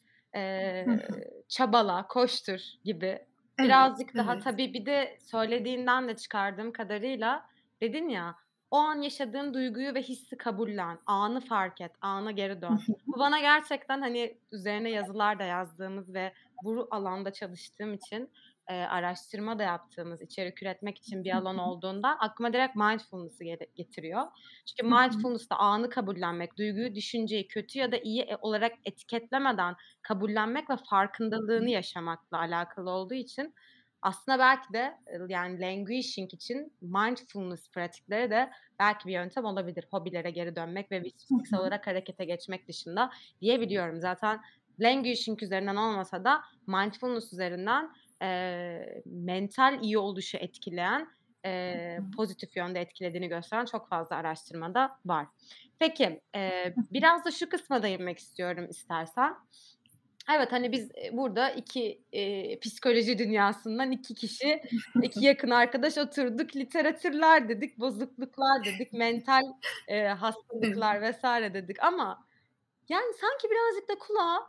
Hı 0.86 0.92
hı. 0.92 1.24
çabala, 1.48 2.08
koştur 2.08 2.60
gibi. 2.84 3.26
Evet, 3.58 3.68
Birazcık 3.68 4.18
daha 4.18 4.38
evet. 4.38 4.44
tabii 4.44 4.74
bir 4.74 4.86
de 4.86 5.18
söylediğinden 5.22 6.08
de 6.08 6.16
çıkardığım 6.16 6.72
kadarıyla 6.72 7.46
dedin 7.82 8.10
ya, 8.10 8.36
o 8.72 8.78
an 8.78 9.02
yaşadığın 9.02 9.54
duyguyu 9.54 9.94
ve 9.94 10.02
hissi 10.02 10.38
kabullen, 10.38 11.00
anı 11.06 11.42
fark 11.42 11.82
et, 11.82 11.92
ana 12.02 12.32
geri 12.32 12.62
Hı 12.68 12.74
dön. 12.74 12.82
hı. 12.88 12.96
Bu 13.14 13.20
bana 13.20 13.40
gerçekten, 13.40 14.02
hani, 14.02 14.42
üzerine 14.52 14.90
yazılar 14.92 15.40
da 15.40 15.44
yazdığımız 15.44 16.14
ve 16.14 16.34
bu 16.62 16.88
alanda 16.92 17.34
çalıştığım 17.34 17.94
için, 17.94 18.32
eee, 18.70 18.76
araştırma 18.86 19.60
da 19.60 19.64
yaptığımız, 19.64 20.22
içerik 20.22 20.64
üretmek 20.64 20.98
için 20.98 21.24
bir 21.24 21.32
alan 21.38 21.58
hı. 21.58 21.60
olduğundan 21.60 22.18
aklıma 22.20 22.54
direkt 22.54 22.76
mindfulness'ı 22.76 23.44
getiriyor. 23.76 24.24
Çünkü 24.66 24.96
mindfulness'ta 24.96 25.56
anı 25.56 25.90
kabullenmek, 25.90 26.58
duyguyu, 26.58 26.96
düşünceyi 26.96 27.48
kötü 27.48 27.80
ya 27.80 27.92
da 27.92 27.98
iyi, 27.98 28.24
eee, 28.26 28.38
olarak 28.42 28.72
etiketlemeden 28.86 29.76
kabullenmek 30.02 30.70
ve 30.70 30.76
farkındalığını 30.90 31.70
yaşamakla 31.70 32.38
alakalı 32.40 32.90
olduğu 32.90 33.14
için 33.14 33.54
aslında 34.02 34.40
belki 34.40 34.74
de, 34.74 34.98
yani 35.30 35.62
languishing 35.62 36.34
için 36.34 36.74
mindfulness 36.82 37.72
pratikleri 37.72 38.30
de 38.32 38.50
belki 38.80 39.08
bir 39.08 39.14
yöntem 39.14 39.46
olabilir. 39.46 39.86
Hobilere 39.92 40.32
geri 40.32 40.56
dönmek 40.56 40.92
ve 40.92 41.04
fiziksel 41.04 41.60
olarak 41.60 41.88
harekete 41.88 42.26
geçmek 42.26 42.68
dışında 42.68 43.10
diyebiliyorum. 43.42 44.02
Zaten 44.02 44.42
languishing 44.80 45.44
üzerinden 45.44 45.76
olmasa 45.76 46.24
da 46.24 46.42
mindfulness 46.68 47.34
üzerinden, 47.34 47.90
eee, 48.22 49.02
mental 49.06 49.84
iyi 49.84 49.98
oluşu 49.98 50.38
etkileyen, 50.38 51.08
hı. 51.68 52.04
pozitif 52.16 52.58
yönde 52.58 52.82
etkilediğini 52.82 53.28
gösteren 53.28 53.66
çok 53.66 53.90
fazla 53.90 54.16
araştırma 54.16 54.74
da 54.74 54.92
var. 55.06 55.28
Peki, 55.80 56.22
hı. 56.76 56.84
biraz 56.92 57.26
da 57.26 57.32
şu 57.32 57.50
kısma 57.50 57.84
değinmek 57.84 58.20
istiyorum 58.20 58.68
istersen. 58.70 59.34
Evet, 60.36 60.52
hani, 60.52 60.72
biz, 60.72 60.92
burada 61.14 61.52
2, 61.52 62.04
eee, 62.12 62.60
psikoloji 62.60 63.18
dünyasından 63.20 63.92
2 63.92 64.16
kişi, 64.16 64.64
2 65.02 65.26
yakın 65.26 65.50
arkadaş 65.50 65.98
oturduk, 65.98 66.56
literatürler 66.56 67.50
dedik, 67.50 67.80
bozukluklar 67.80 68.66
dedik, 68.66 68.94
mental, 68.94 69.42
Evet. 69.88 70.10
hastalıklar 70.20 71.12
vs. 71.12 71.24
dedik 71.54 71.84
ama 71.84 72.28
yani 72.90 73.14
sanki 73.22 73.48
birazcık 73.52 73.90
da 73.90 74.00
kulağa, 74.00 74.40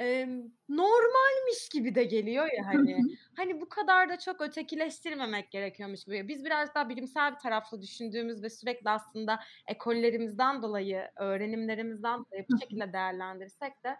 emm, 0.00 0.42
normalmiş 0.68 1.68
gibi 1.72 1.94
de 1.94 2.04
geliyor 2.04 2.44
ya, 2.58 2.66
hani. 2.66 3.06
Hani, 3.36 3.60
bu 3.60 3.68
kadar 3.68 4.08
da 4.08 4.18
çok 4.18 4.40
ötekileştirmemek 4.40 5.50
gerekiyormuş 5.52 6.04
gibi. 6.04 6.28
Biz 6.28 6.44
biraz 6.44 6.74
daha 6.74 6.88
bilimsel 6.88 7.32
bir 7.34 7.38
taraflı 7.38 7.82
düşündüğümüz 7.82 8.42
ve 8.42 8.50
sürekli 8.50 8.90
aslında 8.90 9.40
ekollerimizden 9.66 10.62
dolayı, 10.62 11.10
öğrenimlerimizden 11.16 12.18
dolayı 12.24 12.46
bu 12.48 12.52
şekilde 12.60 12.92
değerlendirsek 12.92 13.84
de 13.84 13.96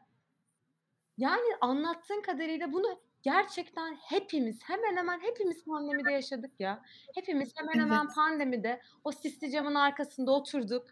yani 1.18 1.56
anlattığın 1.60 2.22
kadarıyla 2.22 2.72
bunu 2.72 3.02
gerçekten 3.22 3.94
hepimiz, 3.94 4.60
hemen 4.62 4.96
hemen 4.96 5.20
hepimiz 5.20 5.64
pandemide 5.64 6.12
yaşadık 6.12 6.60
ya. 6.60 6.82
Hepimiz 7.14 7.52
hemen 7.56 7.78
hemen 7.84 8.06
Evet. 8.06 8.14
pandemide 8.14 8.80
o 9.04 9.12
sisli 9.12 9.50
camın 9.50 9.74
arkasında 9.74 10.32
oturduk. 10.32 10.86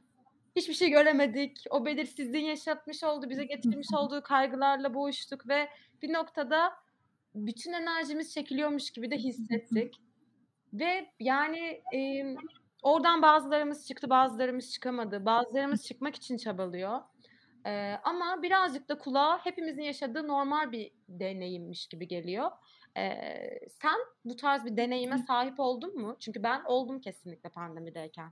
Hiçbir 0.56 0.74
şey 0.74 0.90
göremedik. 0.90 1.64
O 1.70 1.87
belirsizliğin 1.87 2.46
yaşatmış 2.46 3.04
olduğu, 3.04 3.30
bize 3.30 3.44
getirmiş 3.44 3.88
olduğu 3.94 4.22
kaygılarla 4.22 4.94
boğuştuk 4.94 5.48
ve 5.48 5.68
bir 6.02 6.12
noktada 6.12 6.72
bütün 7.34 7.72
enerjimiz 7.72 8.34
çekiliyormuş 8.34 8.90
gibi 8.90 9.11
de 9.11 9.16
hissettik 9.16 9.94
ve 10.72 11.11
yani, 11.20 11.82
emm, 11.92 12.37
oradan 12.82 13.22
bazılarımız 13.22 13.88
çıktı, 13.88 14.11
bazılarımız 14.11 14.72
çıkamadı. 14.72 15.24
Bazılarımız 15.26 15.84
çıkmak 15.87 16.16
için 16.16 16.37
çabalıyor. 16.37 17.00
Eee, 17.66 18.00
ama 18.04 18.42
birazcık 18.42 18.88
da 18.88 18.98
kulağa 18.98 19.38
hepimizin 19.46 19.82
yaşadığı 19.82 20.28
normal 20.28 20.72
bir 20.72 20.92
deneyimmiş 21.08 21.87
gibi 21.87 22.08
geliyor. 22.08 22.50
Eee, 22.96 23.61
sen 23.70 23.98
bu 24.24 24.37
tarz 24.37 24.64
bir 24.64 24.76
deneyime 24.76 25.18
sahip 25.18 25.61
oldun 25.61 25.98
mu? 26.00 26.16
Çünkü 26.20 26.42
ben 26.42 26.62
oldum 26.64 27.00
kesinlikle 27.00 27.50
pandemideyken. 27.50 28.30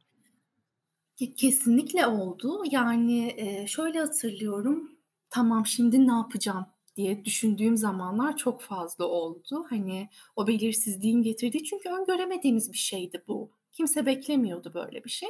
Ke 1.17 1.35
kesinlikle 1.35 2.07
oldu. 2.07 2.63
Yani, 2.71 3.37
şöyle 3.69 3.99
hatırlıyorum, 4.01 4.91
"Tamam, 5.31 5.67
şimdi 5.67 6.07
ne 6.09 6.13
yapacağım?" 6.13 6.67
diye 6.97 7.25
düşündüğüm 7.25 7.77
zamanlar 7.77 8.37
çok 8.37 8.63
fazla 8.63 9.05
oldu. 9.05 9.67
Hani, 9.71 10.09
o 10.37 10.47
belirsizliğin 10.47 11.23
getirdiği 11.23 11.65
çünkü 11.65 11.89
öngöremediğimiz 11.89 12.73
bir 12.73 12.79
şeydi 12.79 13.25
bu. 13.29 13.51
Kimse 13.73 14.07
beklemiyordu 14.07 14.75
böyle 14.75 15.05
bir 15.05 15.11
şey. 15.11 15.29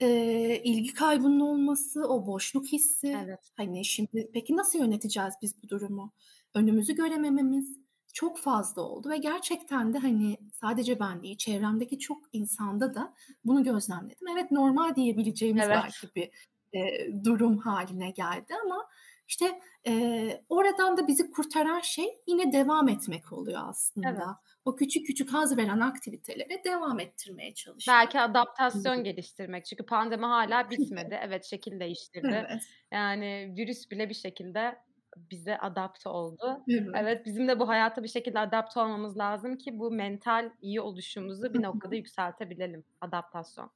Eee, 0.00 0.62
ilgi 0.64 0.94
kaybının 0.94 1.40
olması, 1.40 2.08
o 2.08 2.26
boşluk 2.26 2.66
hissi, 2.66 3.08
Evet, 3.24 3.52
hani, 3.56 3.84
şimdi 3.84 4.30
peki 4.34 4.56
nasıl 4.56 4.78
yöneteceğiz 4.78 5.34
biz 5.42 5.62
bu 5.62 5.68
durumu? 5.68 6.12
Önümüzü 6.54 6.94
göremememiz 6.94 7.78
çok 8.14 8.38
fazla 8.38 8.82
oldu 8.82 9.10
ve 9.10 9.16
gerçekten 9.18 9.92
de, 9.94 9.98
hani, 9.98 10.36
sadece 10.52 11.00
ben 11.00 11.22
değil, 11.22 11.36
çevremdeki 11.36 11.98
çok 11.98 12.22
insanda 12.32 12.94
da 12.94 13.14
bunu 13.44 13.64
gözlemledim. 13.64 14.28
Evet, 14.28 14.50
normal 14.50 14.94
diyebileceğimiz 14.94 15.66
evet, 15.66 15.84
belki 15.84 16.14
bir, 16.14 16.30
eee, 16.72 17.10
durum 17.24 17.58
hâline 17.58 18.10
geldi 18.10 18.54
ama, 18.64 18.88
işte, 19.28 19.60
eee, 19.86 20.44
oradan 20.48 20.96
da 20.96 21.06
bizi 21.08 21.30
kurtaran 21.30 21.80
şey 21.80 22.22
yine 22.26 22.52
devam 22.52 22.88
etmek 22.88 23.32
oluyor 23.32 23.60
evet. 24.02 24.24
aslında. 24.24 24.40
O 24.64 24.76
küçük 24.76 25.06
küçük 25.06 25.32
haz 25.32 25.56
veren 25.56 25.80
aktivitelere 25.80 26.64
devam 26.64 27.00
ettirmeye 27.00 27.54
Belki 27.86 28.18
çalışmak. 28.18 28.18
adaptasyon 28.18 29.04
geliştirmek. 29.04 29.64
Çünkü 29.66 29.86
pandemi 29.86 30.26
hâlâ 30.26 30.70
bitmedi. 30.70 31.18
Evet, 31.22 31.44
şekil 31.44 31.80
değiştirdi. 31.80 32.48
Evet, 32.48 32.62
Yani 32.92 33.54
virüs 33.56 33.90
bile 33.90 34.08
bir 34.08 34.14
şekilde 34.14 34.78
bize 35.16 35.58
adapte 35.58 36.08
oldu. 36.08 36.66
evet. 36.68 36.96
Evet, 36.96 37.26
bizim 37.26 37.48
de 37.48 37.60
bu 37.60 37.68
hayata 37.68 38.02
bir 38.02 38.08
şekilde 38.08 38.38
adapte 38.38 38.80
olmamız 38.80 39.18
lazım 39.18 39.58
ki 39.58 39.78
bu 39.78 39.90
mental 39.90 40.50
iyi 40.60 40.80
oluşumuzu 40.80 41.54
bir 41.54 41.62
noktada 41.62 41.94
yükseltebilelim. 41.96 42.84
Adaptasyon, 43.00 43.70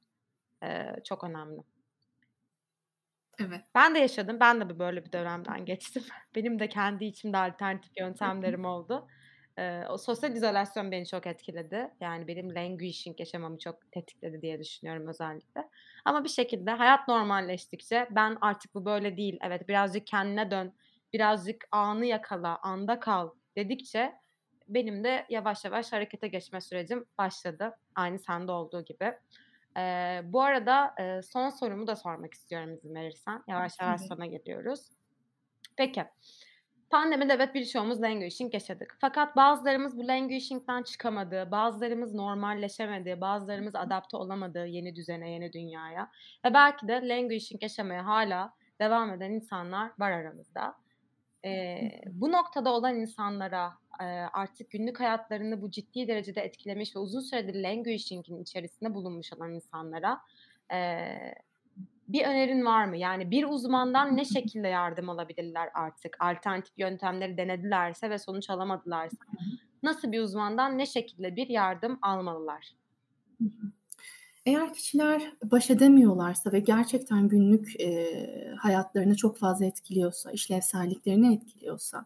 eee, 0.63 0.95
çok 1.05 1.23
önemli. 1.23 1.61
Evet. 3.39 3.65
Ben 3.75 3.95
de 3.95 3.99
yaşadım. 3.99 4.37
Ben 4.39 4.61
de 4.61 4.79
böyle 4.79 5.05
bir 5.05 5.11
dönemden 5.11 5.65
geçtim. 5.65 6.03
Benim 6.35 6.59
de 6.59 6.69
kendi 6.69 7.05
içimde 7.05 7.37
alternatif 7.37 7.97
yöntemlerim 7.99 8.65
oldu. 8.65 9.07
Eee, 9.57 9.85
o 9.89 9.97
sosyal 9.97 10.35
izolasyon 10.35 10.91
beni 10.91 11.05
çok 11.05 11.27
etkiledi. 11.27 11.89
Yani 12.01 12.27
benim 12.27 12.55
languishing 12.55 13.19
yaşamamı 13.19 13.57
çok 13.59 13.91
tetikledi 13.91 14.41
diye 14.41 14.59
düşünüyorum 14.59 15.07
özellikle. 15.07 15.69
Ama 16.05 16.23
bir 16.23 16.29
şekilde 16.29 16.71
hayat 16.71 17.07
normalleştikçe 17.07 18.07
ben 18.11 18.37
artık 18.41 18.75
bu 18.75 18.85
böyle 18.85 19.17
değil, 19.17 19.37
evet 19.43 19.67
birazcık 19.67 20.07
kendine 20.07 20.51
dön, 20.51 20.73
birazcık 21.15 21.67
anı 21.71 22.05
yakala, 22.05 22.59
anda 22.63 22.99
kal 22.99 23.29
dedikçe 23.55 24.15
benim 24.67 25.03
de 25.03 25.25
yavaş 25.29 25.65
yavaş 25.65 25.93
harekete 25.93 26.27
geçme 26.27 26.61
sürecim 26.61 27.05
başladı. 27.17 27.77
Aynı 27.95 28.19
sende 28.19 28.51
olduğu 28.51 28.85
gibi. 28.85 29.13
Eee, 29.77 30.21
bu 30.25 30.41
arada, 30.41 30.95
eee, 30.99 31.21
son 31.21 31.49
sorumu 31.49 31.87
da 31.87 31.95
sormak 31.95 32.33
istiyorum 32.33 32.73
izin 32.73 32.95
verirsen. 32.95 33.43
Yavaş 33.47 33.79
yavaş 33.81 34.01
sona 34.01 34.25
geliyoruz. 34.25 34.89
Peki, 35.77 36.05
pandemide 36.89 37.33
evet 37.33 37.55
birçoğumuz 37.55 38.01
languishing 38.01 38.53
yaşadık. 38.53 38.97
Fakat 39.01 39.35
bazılarımız 39.35 39.97
bu 39.97 40.07
languishing'den 40.07 40.83
çıkamadı, 40.83 41.47
bazılarımız 41.51 42.13
normalleşemedi, 42.13 43.21
bazılarımız 43.21 43.75
adapte 43.75 44.17
olamadı 44.17 44.65
yeni 44.65 44.95
düzene, 44.95 45.31
yeni 45.31 45.53
dünyaya 45.53 46.11
ve 46.45 46.53
belki 46.53 46.87
de 46.87 47.07
languishing 47.09 47.63
yaşamaya 47.63 48.05
hâlâ 48.05 48.53
devam 48.81 49.13
eden 49.13 49.31
insanlar 49.31 49.91
var 49.99 50.11
aramızda. 50.11 50.84
Hı. 51.81 51.89
bu 52.05 52.31
noktada 52.31 52.73
olan 52.73 52.95
insanlara, 52.95 53.73
eee, 54.01 54.07
artık 54.33 54.69
günlük 54.71 54.99
hayatlarını 54.99 55.61
bu 55.61 55.71
ciddi 55.71 56.07
derecede 56.07 56.41
etkilemiş 56.41 56.95
ve 56.95 56.99
uzun 56.99 57.19
süredir 57.21 57.55
languishing'in 57.63 58.41
içerisinde 58.41 58.93
bulunmuş 58.93 59.33
olan 59.33 59.53
insanlara, 59.53 60.21
eee, 60.71 61.35
bir 62.07 62.25
önerin 62.27 62.65
var 62.65 62.85
mı? 62.85 62.97
Yani 62.97 63.31
bir 63.31 63.43
uzmandan 63.49 64.17
ne 64.17 64.25
şekilde 64.25 64.67
yardım 64.67 65.09
alabilirler 65.09 65.69
artık? 65.73 66.17
Alternatif 66.19 66.73
yöntemleri 66.77 67.37
denedilerse 67.37 68.09
ve 68.09 68.17
sonuç 68.17 68.49
alamadılarsa 68.49 69.25
nasıl 69.83 70.11
bir 70.11 70.19
uzmandan 70.21 70.77
ne 70.77 70.85
şekilde 70.85 71.35
bir 71.35 71.49
yardım 71.49 71.99
almalılar? 72.01 72.73
Hı 73.41 73.43
hı. 73.45 73.71
Eğer 74.45 74.73
kişiler 74.73 75.33
baş 75.43 75.69
edemiyorlarsa 75.69 76.51
ve 76.51 76.59
gerçekten 76.59 77.27
günlük, 77.27 77.79
eee, 77.79 78.53
hayatlarını 78.59 79.15
çok 79.15 79.37
fazla 79.37 79.65
etkiliyorsa, 79.65 80.31
işlevselliklerini 80.31 81.33
etkiliyorsa, 81.35 82.05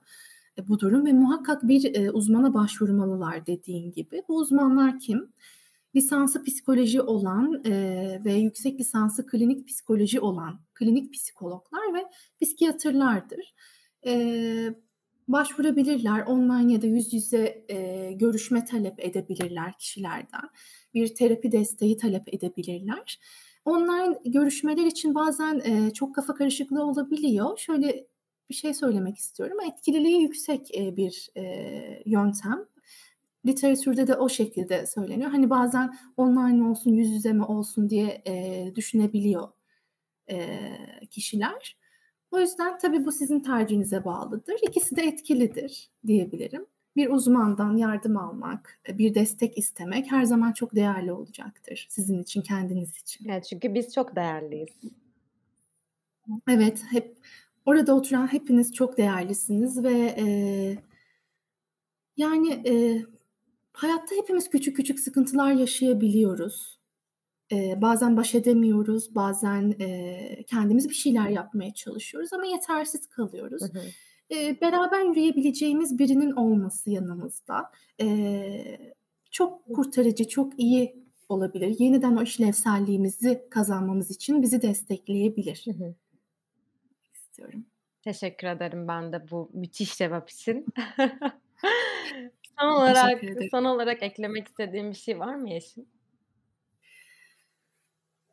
e, 0.59 0.67
bu 0.67 0.79
durum 0.79 1.05
ve 1.05 1.13
muhakkak 1.13 1.67
bir, 1.67 1.81
eee, 1.83 2.11
uzmana 2.11 2.53
başvurmalılar 2.53 3.45
dediğin 3.47 3.91
gibi. 3.91 4.23
Bu 4.29 4.35
uzmanlar 4.37 4.99
kim? 4.99 5.31
Lisansı 5.95 6.43
psikoloji 6.43 7.01
olan, 7.01 7.61
eee, 7.65 8.21
ve 8.25 8.33
yüksek 8.33 8.79
lisansı 8.79 9.25
klinik 9.27 9.67
psikoloji 9.67 10.19
olan 10.19 10.59
klinik 10.73 11.13
psikologlar 11.13 11.93
ve 11.93 12.05
psikiyatrlardır. 12.41 13.53
Eee, 14.05 14.73
başvurabilirler. 15.27 16.21
Online 16.27 16.73
ya 16.73 16.81
da 16.81 16.87
yüz 16.87 17.13
yüze, 17.13 17.65
eee, 17.69 18.13
görüşme 18.13 18.65
talep 18.65 18.99
edebilirler 18.99 19.73
kişilerden. 19.79 20.49
Bir 20.93 21.15
terapi 21.15 21.51
desteği 21.51 21.97
talep 21.97 22.33
edebilirler. 22.33 23.19
Online 23.65 24.17
görüşmeler 24.25 24.85
için 24.85 25.15
bazen, 25.15 25.61
eee, 25.65 25.93
çok 25.93 26.15
kafa 26.15 26.33
karışıklığı 26.35 26.83
olabiliyor. 26.83 27.57
Şöyle 27.57 28.07
bir 28.49 28.55
şey 28.55 28.73
söylemek 28.73 29.17
istiyorum. 29.17 29.57
Etkililiği 29.73 30.21
yüksek, 30.21 30.75
eee, 30.75 30.97
bir, 30.97 31.29
eee, 31.35 32.03
yöntem. 32.05 32.65
Literatürde 33.45 34.07
de 34.07 34.15
o 34.15 34.29
şekilde 34.29 34.87
söyleniyor. 34.87 35.31
Hani, 35.31 35.49
bazen 35.49 35.95
online 36.17 36.63
olsun, 36.63 36.91
yüz 36.93 37.09
yüze 37.11 37.33
mi 37.33 37.43
olsun 37.45 37.89
diye, 37.89 38.21
eee, 38.27 38.73
düşünebiliyor, 38.75 39.49
eee, 40.29 40.77
kişiler. 41.11 41.77
O 42.31 42.39
yüzden 42.39 42.77
tabii 42.79 43.05
bu 43.05 43.11
sizin 43.11 43.39
tercihinize 43.39 44.05
bağlıdır. 44.05 44.55
İkisi 44.69 44.95
de 44.95 45.01
etkilidir 45.03 45.91
diyebilirim. 46.07 46.65
Bir 46.99 47.09
uzmandan 47.09 47.77
yardım 47.77 48.17
almak, 48.17 48.79
eee, 48.89 48.97
bir 48.97 49.15
destek 49.15 49.57
istemek 49.57 50.11
her 50.11 50.23
zaman 50.25 50.51
çok 50.53 50.75
değerli 50.75 51.11
olacaktır 51.13 51.87
sizin 51.89 52.23
için, 52.23 52.41
kendiniz 52.41 52.97
için. 53.01 53.29
Evet, 53.29 53.45
çünkü 53.49 53.73
biz 53.73 53.93
çok 53.95 54.15
değerliyiz. 54.15 54.69
Evet, 56.49 56.83
hep 56.91 57.17
orada 57.65 57.95
oturan 57.95 58.33
hepiniz 58.33 58.73
çok 58.73 58.97
değerlisiniz 58.97 59.83
ve, 59.83 60.15
eee, 60.17 60.77
yani, 62.17 62.61
eee, 62.65 63.05
hayatta 63.73 64.15
hepimiz 64.15 64.49
küçük 64.49 64.75
küçük 64.77 64.99
sıkıntılar 64.99 65.53
yaşayabiliyoruz. 65.53 66.79
Eee, 67.51 67.79
bazen 67.81 68.17
baş 68.17 68.35
edemiyoruz, 68.35 69.15
bazen, 69.15 69.75
eee, 69.79 70.45
kendimiz 70.47 70.89
bir 70.89 70.95
şeyler 70.95 71.29
yapmaya 71.29 71.73
çalışıyoruz 71.75 72.33
ama 72.33 72.45
yetersiz 72.47 73.07
Hı 73.59 73.65
kalıyoruz. 73.65 73.69
hı. 73.69 73.93
Beraber 74.31 75.01
yürüyebileceğimiz 75.01 75.99
birinin 75.99 76.31
olması 76.31 76.89
yanımızda, 76.89 77.71
çok 79.31 79.75
kurtarıcı, 79.75 80.27
çok 80.27 80.59
iyi 80.59 81.05
olabilir. 81.29 81.75
Yeniden 81.79 82.15
o 82.15 82.21
işlevselliğimizi 82.21 83.47
kazanmamız 83.49 84.11
için 84.11 84.41
bizi 84.41 84.57
Hı 84.57 84.61
destekleyebilir 84.61 85.65
hı. 85.67 85.95
istiyorum. 87.13 87.65
Teşekkür 88.03 88.47
ederim 88.47 88.87
ben 88.87 89.13
de 89.13 89.29
bu 89.31 89.49
müthiş 89.53 89.97
cevap 89.97 90.29
için. 90.29 90.65
Son 92.59 92.67
olarak 92.67 93.21
son 93.51 93.63
olarak 93.63 94.03
eklemek 94.03 94.47
istediğin 94.47 94.89
bir 94.89 94.95
şey 94.95 95.19
var 95.19 95.35
mı 95.35 95.49
Yeşim? 95.49 95.85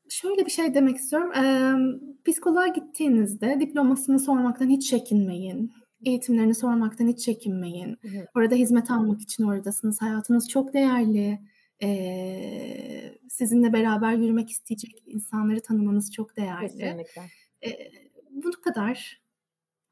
Şöyle 0.08 0.46
bir 0.46 0.50
şey 0.50 0.74
demek 0.74 0.96
istiyorum. 0.96 1.32
Emm, 1.32 2.00
psikoloğa 2.24 2.66
gittiğinizde 2.66 3.60
diplomasını 3.60 4.18
sormaktan 4.18 4.68
hiç 4.68 4.90
çekinmeyin. 4.90 5.72
Eğitimlerini 6.04 6.54
sormaktan 6.54 7.06
hiç 7.08 7.18
çekinmeyin. 7.24 7.98
Hı 8.02 8.08
hı. 8.08 8.26
Orada 8.36 8.54
hizmet 8.54 8.90
almak 8.90 9.20
için 9.22 9.44
oradasınız. 9.44 10.02
Hayatınız 10.02 10.48
çok 10.48 10.72
değerli. 10.74 11.38
Eee, 11.80 13.18
sizinle 13.28 13.72
beraber 13.72 14.12
yürümek 14.12 14.50
isteyecek 14.50 15.02
insanları 15.06 15.60
tanımanız 15.62 16.12
çok 16.12 16.36
değerli. 16.36 16.98
Kesinlikle. 16.98 17.30
Eee, 17.62 17.92
bu 18.30 18.50
kadar. 18.64 19.22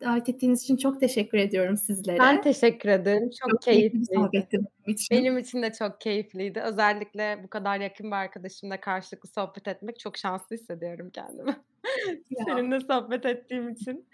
Davet 0.02 0.28
ettiğiniz 0.28 0.62
için 0.64 0.76
çok 0.76 1.00
teşekkür 1.00 1.38
ediyorum 1.38 1.76
Ben 2.18 2.40
sizlere. 2.40 2.42
teşekkür 2.42 2.88
ederim. 2.88 3.30
Çok 3.40 3.62
Çok 3.62 3.62
keyifliydi. 3.62 4.48
benim 4.52 4.66
için. 4.94 5.26
Benim 5.26 5.38
için 5.38 5.62
de 5.62 5.72
çok 5.72 6.00
keyifliydi. 6.00 6.60
Özellikle 6.60 7.40
bu 7.44 7.50
kadar 7.50 7.80
yakın 7.80 8.06
bir 8.06 8.16
arkadaşımla 8.16 8.80
karşılıklı 8.80 9.28
sohbet 9.28 9.68
etmek 9.68 9.98
çok 10.00 10.16
şanslı 10.18 10.56
hissediyorum 10.56 11.10
kendimi. 11.14 11.56
Seninle 12.48 12.80
sohbet 12.80 13.26
ettiğim 13.26 13.68
için. 13.70 14.08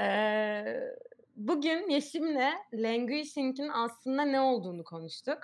Eee, 0.00 0.96
bugün 1.40 1.90
Yeşim'le 1.90 2.52
languishing'in 2.72 3.68
aslında 3.68 4.22
ne 4.22 4.40
olduğunu 4.40 4.84
konuştuk. 4.84 5.38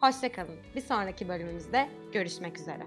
Hoşçakalın. 0.00 0.56
Bir 0.76 0.80
sonraki 0.80 1.28
bölümümüzde 1.28 1.88
görüşmek 2.12 2.58
üzere. 2.58 2.82